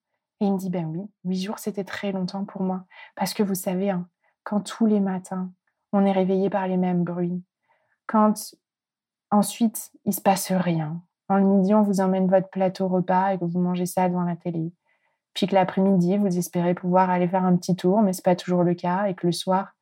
[0.43, 2.85] et il me dit, ben oui, huit jours, c'était très longtemps pour moi.
[3.15, 4.09] Parce que vous savez, hein,
[4.45, 5.53] quand tous les matins,
[5.93, 7.43] on est réveillé par les mêmes bruits,
[8.07, 8.55] quand
[9.31, 13.39] ensuite, il se passe rien, en le midi, on vous emmène votre plateau repas et
[13.39, 14.73] que vous mangez ça devant la télé,
[15.35, 18.37] puis que l'après-midi, vous espérez pouvoir aller faire un petit tour, mais ce n'est pas
[18.37, 19.75] toujours le cas, et que le soir,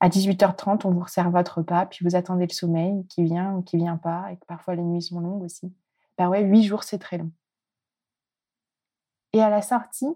[0.00, 3.62] à 18h30, on vous resserre votre repas, puis vous attendez le sommeil qui vient ou
[3.62, 5.72] qui vient pas, et que parfois les nuits sont longues aussi.
[6.16, 7.30] Ben ouais, huit jours, c'est très long.
[9.34, 10.08] Et à la sortie,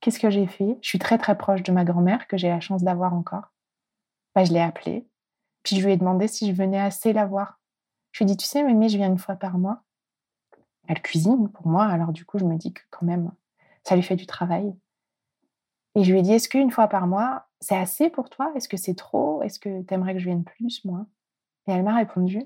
[0.00, 0.78] qu'est-ce que j'ai fait?
[0.82, 3.52] Je suis très très proche de ma grand-mère, que j'ai la chance d'avoir encore.
[4.34, 5.08] Bah, je l'ai appelée,
[5.62, 7.60] puis je lui ai demandé si je venais assez la voir.
[8.12, 9.82] Je lui ai dit, tu sais, mais je viens une fois par mois.
[10.86, 13.30] Elle cuisine pour moi, alors du coup, je me dis que quand même,
[13.84, 14.74] ça lui fait du travail.
[15.94, 18.52] Et je lui ai dit, est-ce qu'une fois par mois, c'est assez pour toi?
[18.54, 19.42] Est-ce que c'est trop?
[19.42, 21.06] Est-ce que tu aimerais que je vienne plus, moi?
[21.66, 22.42] Et elle m'a répondu,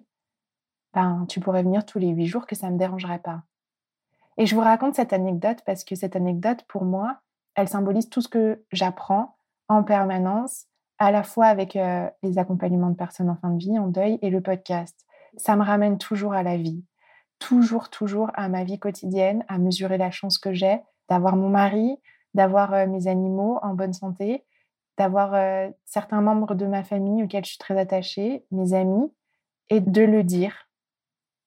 [0.94, 3.42] ben, tu pourrais venir tous les huit jours, que ça ne me dérangerait pas.
[4.38, 7.20] Et je vous raconte cette anecdote parce que cette anecdote, pour moi,
[7.54, 9.36] elle symbolise tout ce que j'apprends
[9.68, 10.66] en permanence,
[10.98, 14.18] à la fois avec euh, les accompagnements de personnes en fin de vie, en deuil,
[14.22, 15.06] et le podcast.
[15.36, 16.84] Ça me ramène toujours à la vie,
[17.38, 21.96] toujours, toujours à ma vie quotidienne, à mesurer la chance que j'ai d'avoir mon mari,
[22.34, 24.44] d'avoir euh, mes animaux en bonne santé,
[24.98, 29.12] d'avoir euh, certains membres de ma famille auxquels je suis très attachée, mes amis,
[29.70, 30.68] et de le dire,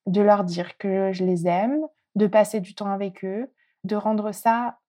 [0.07, 1.85] de leur dire que je les aime,
[2.15, 3.51] de passer du temps avec eux,
[3.83, 4.79] de rendre ça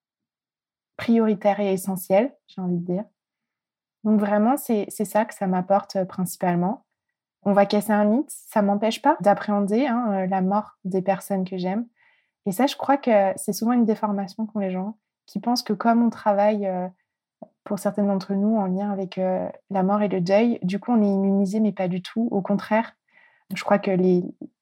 [0.96, 3.04] prioritaire et essentiel, j'ai envie de dire.
[4.04, 6.84] Donc vraiment, c'est ça que ça m'apporte principalement.
[7.42, 11.56] On va casser un mythe, ça m'empêche pas d'appréhender hein, la mort des personnes que
[11.56, 11.86] j'aime.
[12.44, 15.72] Et ça, je crois que c'est souvent une déformation qu'ont les gens qui pensent que
[15.72, 16.70] comme on travaille
[17.64, 21.02] pour certaines d'entre nous en lien avec la mort et le deuil, du coup, on
[21.02, 22.28] est immunisé, mais pas du tout.
[22.30, 22.94] Au contraire,
[23.54, 23.90] je crois que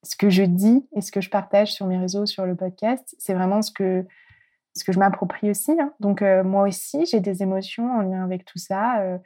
[0.03, 3.15] ce que je dis et ce que je partage sur mes réseaux, sur le podcast,
[3.19, 4.07] c'est vraiment ce que,
[4.77, 5.73] ce que je m'approprie aussi.
[5.73, 5.93] Hein.
[6.01, 9.19] Donc, moi aussi, j'ai des émotions en lien avec tout ça.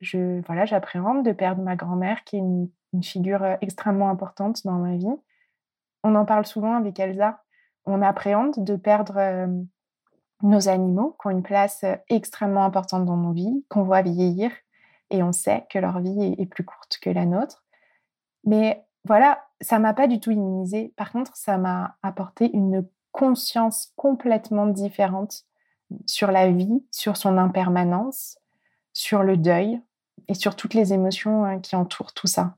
[0.00, 2.68] je, voilà, j'appréhende de perdre ma grand-mère, qui est une,
[3.02, 5.16] figure extrêmement importante dans ma vie.
[6.04, 7.42] On en parle souvent avec Elsa.
[7.86, 9.48] On appréhende de perdre
[10.42, 14.52] nos animaux qui ont une place extrêmement importante dans nos vies, qu'on voit vieillir
[15.10, 17.64] et on sait que leur vie est plus courte que la nôtre.
[18.44, 20.92] Mais voilà, ça m'a pas du tout immunisée.
[20.96, 25.44] Par contre, ça m'a apporté une conscience complètement différente
[26.04, 28.38] sur la vie, sur son impermanence,
[28.92, 29.80] sur le deuil
[30.26, 32.56] et sur toutes les émotions hein, qui entourent tout ça.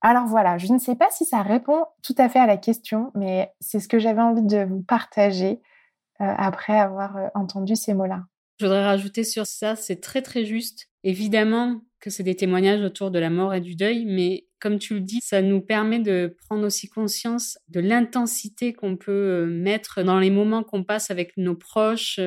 [0.00, 3.10] Alors voilà, je ne sais pas si ça répond tout à fait à la question,
[3.16, 5.60] mais c'est ce que j'avais envie de vous partager
[6.20, 8.22] euh, après avoir euh, entendu ces mots-là.
[8.60, 10.88] Je voudrais rajouter sur ça, c'est très très juste.
[11.08, 14.94] Évidemment que c'est des témoignages autour de la mort et du deuil, mais comme tu
[14.94, 20.02] le dis, ça nous permet de prendre aussi conscience de l'intensité qu'on peut euh, mettre
[20.02, 22.20] dans les moments qu'on passe avec nos proches,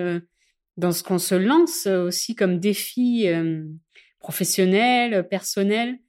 [0.78, 3.28] dans ce qu'on se lance aussi comme défi
[4.20, 6.00] professionnel, personnel,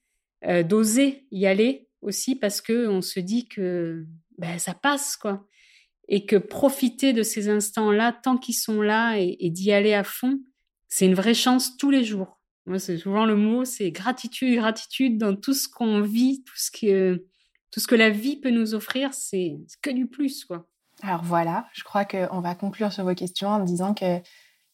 [0.68, 4.06] d'oser y aller aussi parce que on se dit que
[4.38, 5.46] ben, ça passe quoi
[6.08, 10.40] et que profiter de ces instants-là, tant qu'ils sont là, et, d'y aller à fond,
[10.88, 12.38] c'est une vraie chance tous les jours.
[12.66, 16.70] Moi, c'est souvent le mot, c'est gratitude, gratitude dans tout ce qu'on vit, tout ce
[16.70, 17.26] que,
[17.70, 20.68] tout ce que la vie peut nous offrir, c'est que du plus, quoi.
[21.02, 24.20] Alors voilà, je crois qu'on va conclure sur vos questions en disant que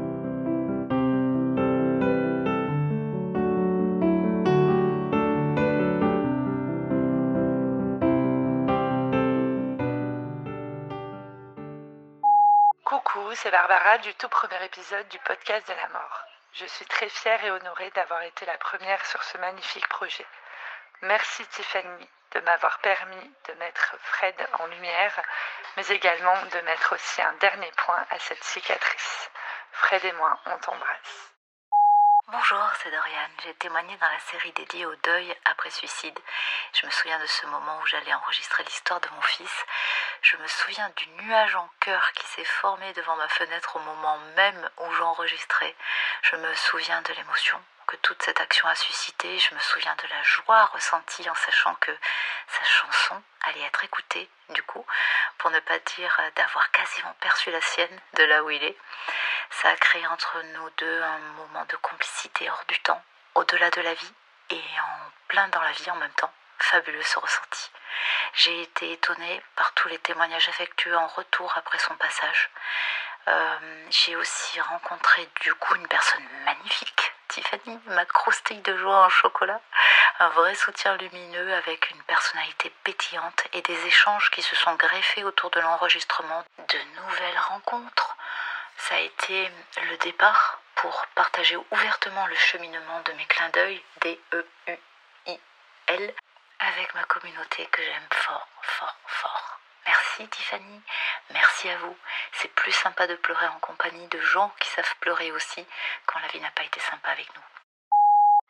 [12.85, 16.36] Coucou, c'est Barbara du tout premier épisode du podcast de la mort.
[16.59, 20.27] Je suis très fière et honorée d'avoir été la première sur ce magnifique projet.
[21.03, 25.23] Merci Tiffany de m'avoir permis de mettre Fred en lumière,
[25.77, 29.31] mais également de mettre aussi un dernier point à cette cicatrice.
[29.73, 31.36] Fred et moi, on t'embrasse.
[32.29, 33.29] Bonjour, c'est Dorian.
[33.45, 36.19] J'ai témoigné dans la série dédiée au deuil après suicide.
[36.73, 39.65] Je me souviens de ce moment où j'allais enregistrer l'histoire de mon fils.
[40.23, 44.19] Je me souviens du nuage en cœur qui s'est formé devant ma fenêtre au moment
[44.35, 45.77] même où j'enregistrais.
[46.23, 49.39] Je me souviens de l'émotion que toute cette action a suscité.
[49.39, 51.97] Je me souviens de la joie ressentie en sachant que
[52.49, 54.85] sa chanson allait être écoutée, du coup,
[55.39, 58.77] pour ne pas dire d'avoir quasiment perçu la sienne de là où il est.
[59.51, 63.03] Ça a créé entre nous deux un moment de complicité hors du temps,
[63.35, 64.15] au-delà de la vie
[64.51, 66.33] et en plein dans la vie en même temps.
[66.59, 67.71] Fabuleux ce ressenti.
[68.35, 72.51] J'ai été étonnée par tous les témoignages affectueux en retour après son passage.
[73.91, 79.61] j'ai aussi rencontré du coup une personne magnifique, Tiffany, ma croustille de joie en chocolat,
[80.19, 85.25] un vrai soutien lumineux avec une personnalité pétillante et des échanges qui se sont greffés
[85.25, 88.17] autour de l'enregistrement de nouvelles rencontres.
[88.79, 89.51] Ça a été
[89.89, 95.35] le départ pour partager ouvertement le cheminement de mes clins d'œil, D-E-U-I-L,
[96.59, 99.61] avec ma communauté que j'aime fort, fort, fort.
[99.87, 100.83] Merci Tiffany,
[101.31, 101.97] merci à vous.
[102.33, 105.65] C'est plus sympa de pleurer en compagnie de gens qui savent pleurer aussi
[106.07, 107.66] quand la vie n'a pas été sympa avec nous.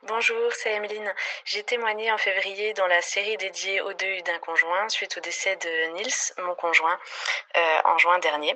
[0.02, 1.12] Bonjour, c'est Emeline.
[1.46, 5.56] J'ai témoigné en février dans la série dédiée au deuil d'un conjoint suite au décès
[5.56, 6.98] de Nils, mon conjoint,
[7.56, 8.54] euh, en juin dernier.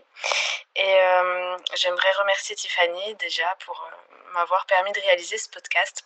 [0.76, 6.04] Et euh, j'aimerais remercier Tiffany déjà pour euh, m'avoir permis de réaliser ce podcast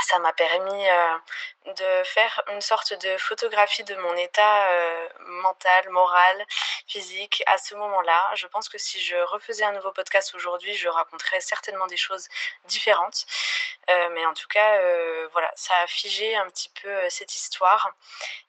[0.00, 1.18] ça m'a permis euh,
[1.66, 5.08] de faire une sorte de photographie de mon état euh,
[5.42, 6.44] mental, moral,
[6.86, 8.30] physique à ce moment-là.
[8.34, 12.28] Je pense que si je refaisais un nouveau podcast aujourd'hui, je raconterais certainement des choses
[12.66, 13.26] différentes.
[13.90, 14.78] Euh, mais en tout cas,
[15.32, 17.92] voilà, ça a figé un petit peu cette histoire.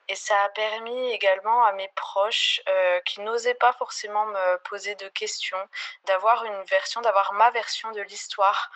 [0.08, 2.60] Et ça a permis également à mes proches
[3.04, 5.58] qui n'osaient pas forcément me poser de questions,
[6.04, 8.70] d'avoir une version, d'avoir ma version de l'histoire,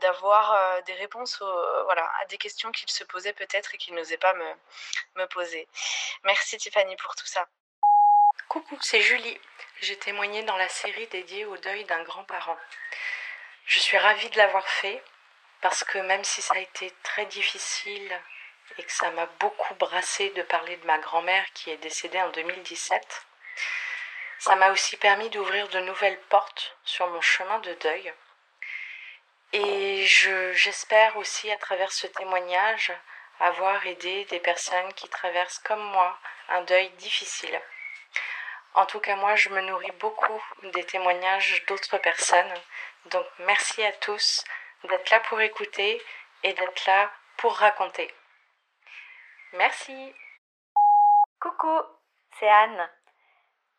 [0.00, 1.42] d'avoir des réponses
[1.84, 4.54] voilà, à des questions qu'ils se posaient peut-être et qu'ils n'osaient pas me,
[5.16, 5.68] me poser.
[6.24, 7.46] Merci Tiffany pour tout ça.
[8.48, 9.40] Coucou, c'est Julie.
[9.80, 12.58] J'ai témoigné dans la série dédiée au deuil d'un grand-parent.
[13.66, 15.02] Je suis ravie de l'avoir fait
[15.60, 18.20] parce que même si ça a été très difficile
[18.78, 22.30] et que ça m'a beaucoup brassé de parler de ma grand-mère qui est décédée en
[22.30, 23.26] 2017,
[24.38, 28.12] ça m'a aussi permis d'ouvrir de nouvelles portes sur mon chemin de deuil
[29.52, 32.92] et j'espère aussi à travers ce témoignage
[33.40, 37.60] avoir aidé des personnes qui traversent comme moi un deuil difficile.
[38.74, 42.54] En tout cas, moi, je me nourris beaucoup des témoignages d'autres personnes.
[43.06, 44.44] Donc, merci à tous
[44.84, 46.00] d'être là pour écouter
[46.44, 48.14] et d'être là pour raconter.
[49.54, 50.14] Merci.
[51.40, 51.80] Coucou,
[52.38, 52.90] c'est Anne.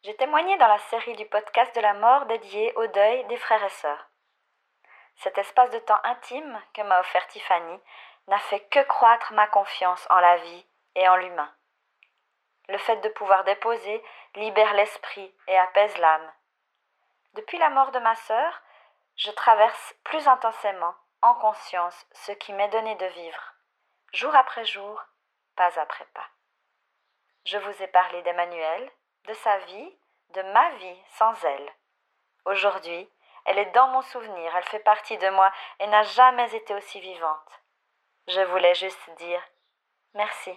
[0.04, 3.64] J'ai témoigné dans la série du podcast de la mort dédiée au deuil des frères
[3.64, 4.11] et sœurs.
[5.18, 7.80] Cet espace de temps intime que m'a offert Tiffany
[8.28, 11.54] n'a fait que croître ma confiance en la vie et en l'humain.
[12.70, 14.04] Le fait de pouvoir déposer
[14.36, 16.32] libère l'esprit et apaise l'âme.
[17.34, 18.62] Depuis la mort de ma sœur,
[19.16, 23.54] je traverse plus intensément, en conscience, ce qui m'est donné de vivre,
[24.14, 25.04] jour après jour,
[25.56, 26.28] pas après pas.
[27.46, 28.92] Je vous ai parlé d'Emmanuel,
[29.26, 29.98] de sa vie,
[30.30, 31.72] de ma vie sans elle.
[32.46, 33.10] Aujourd'hui,
[33.46, 37.00] elle est dans mon souvenir, elle fait partie de moi et n'a jamais été aussi
[37.00, 37.62] vivante.
[38.28, 39.42] Je voulais juste dire
[40.14, 40.52] merci.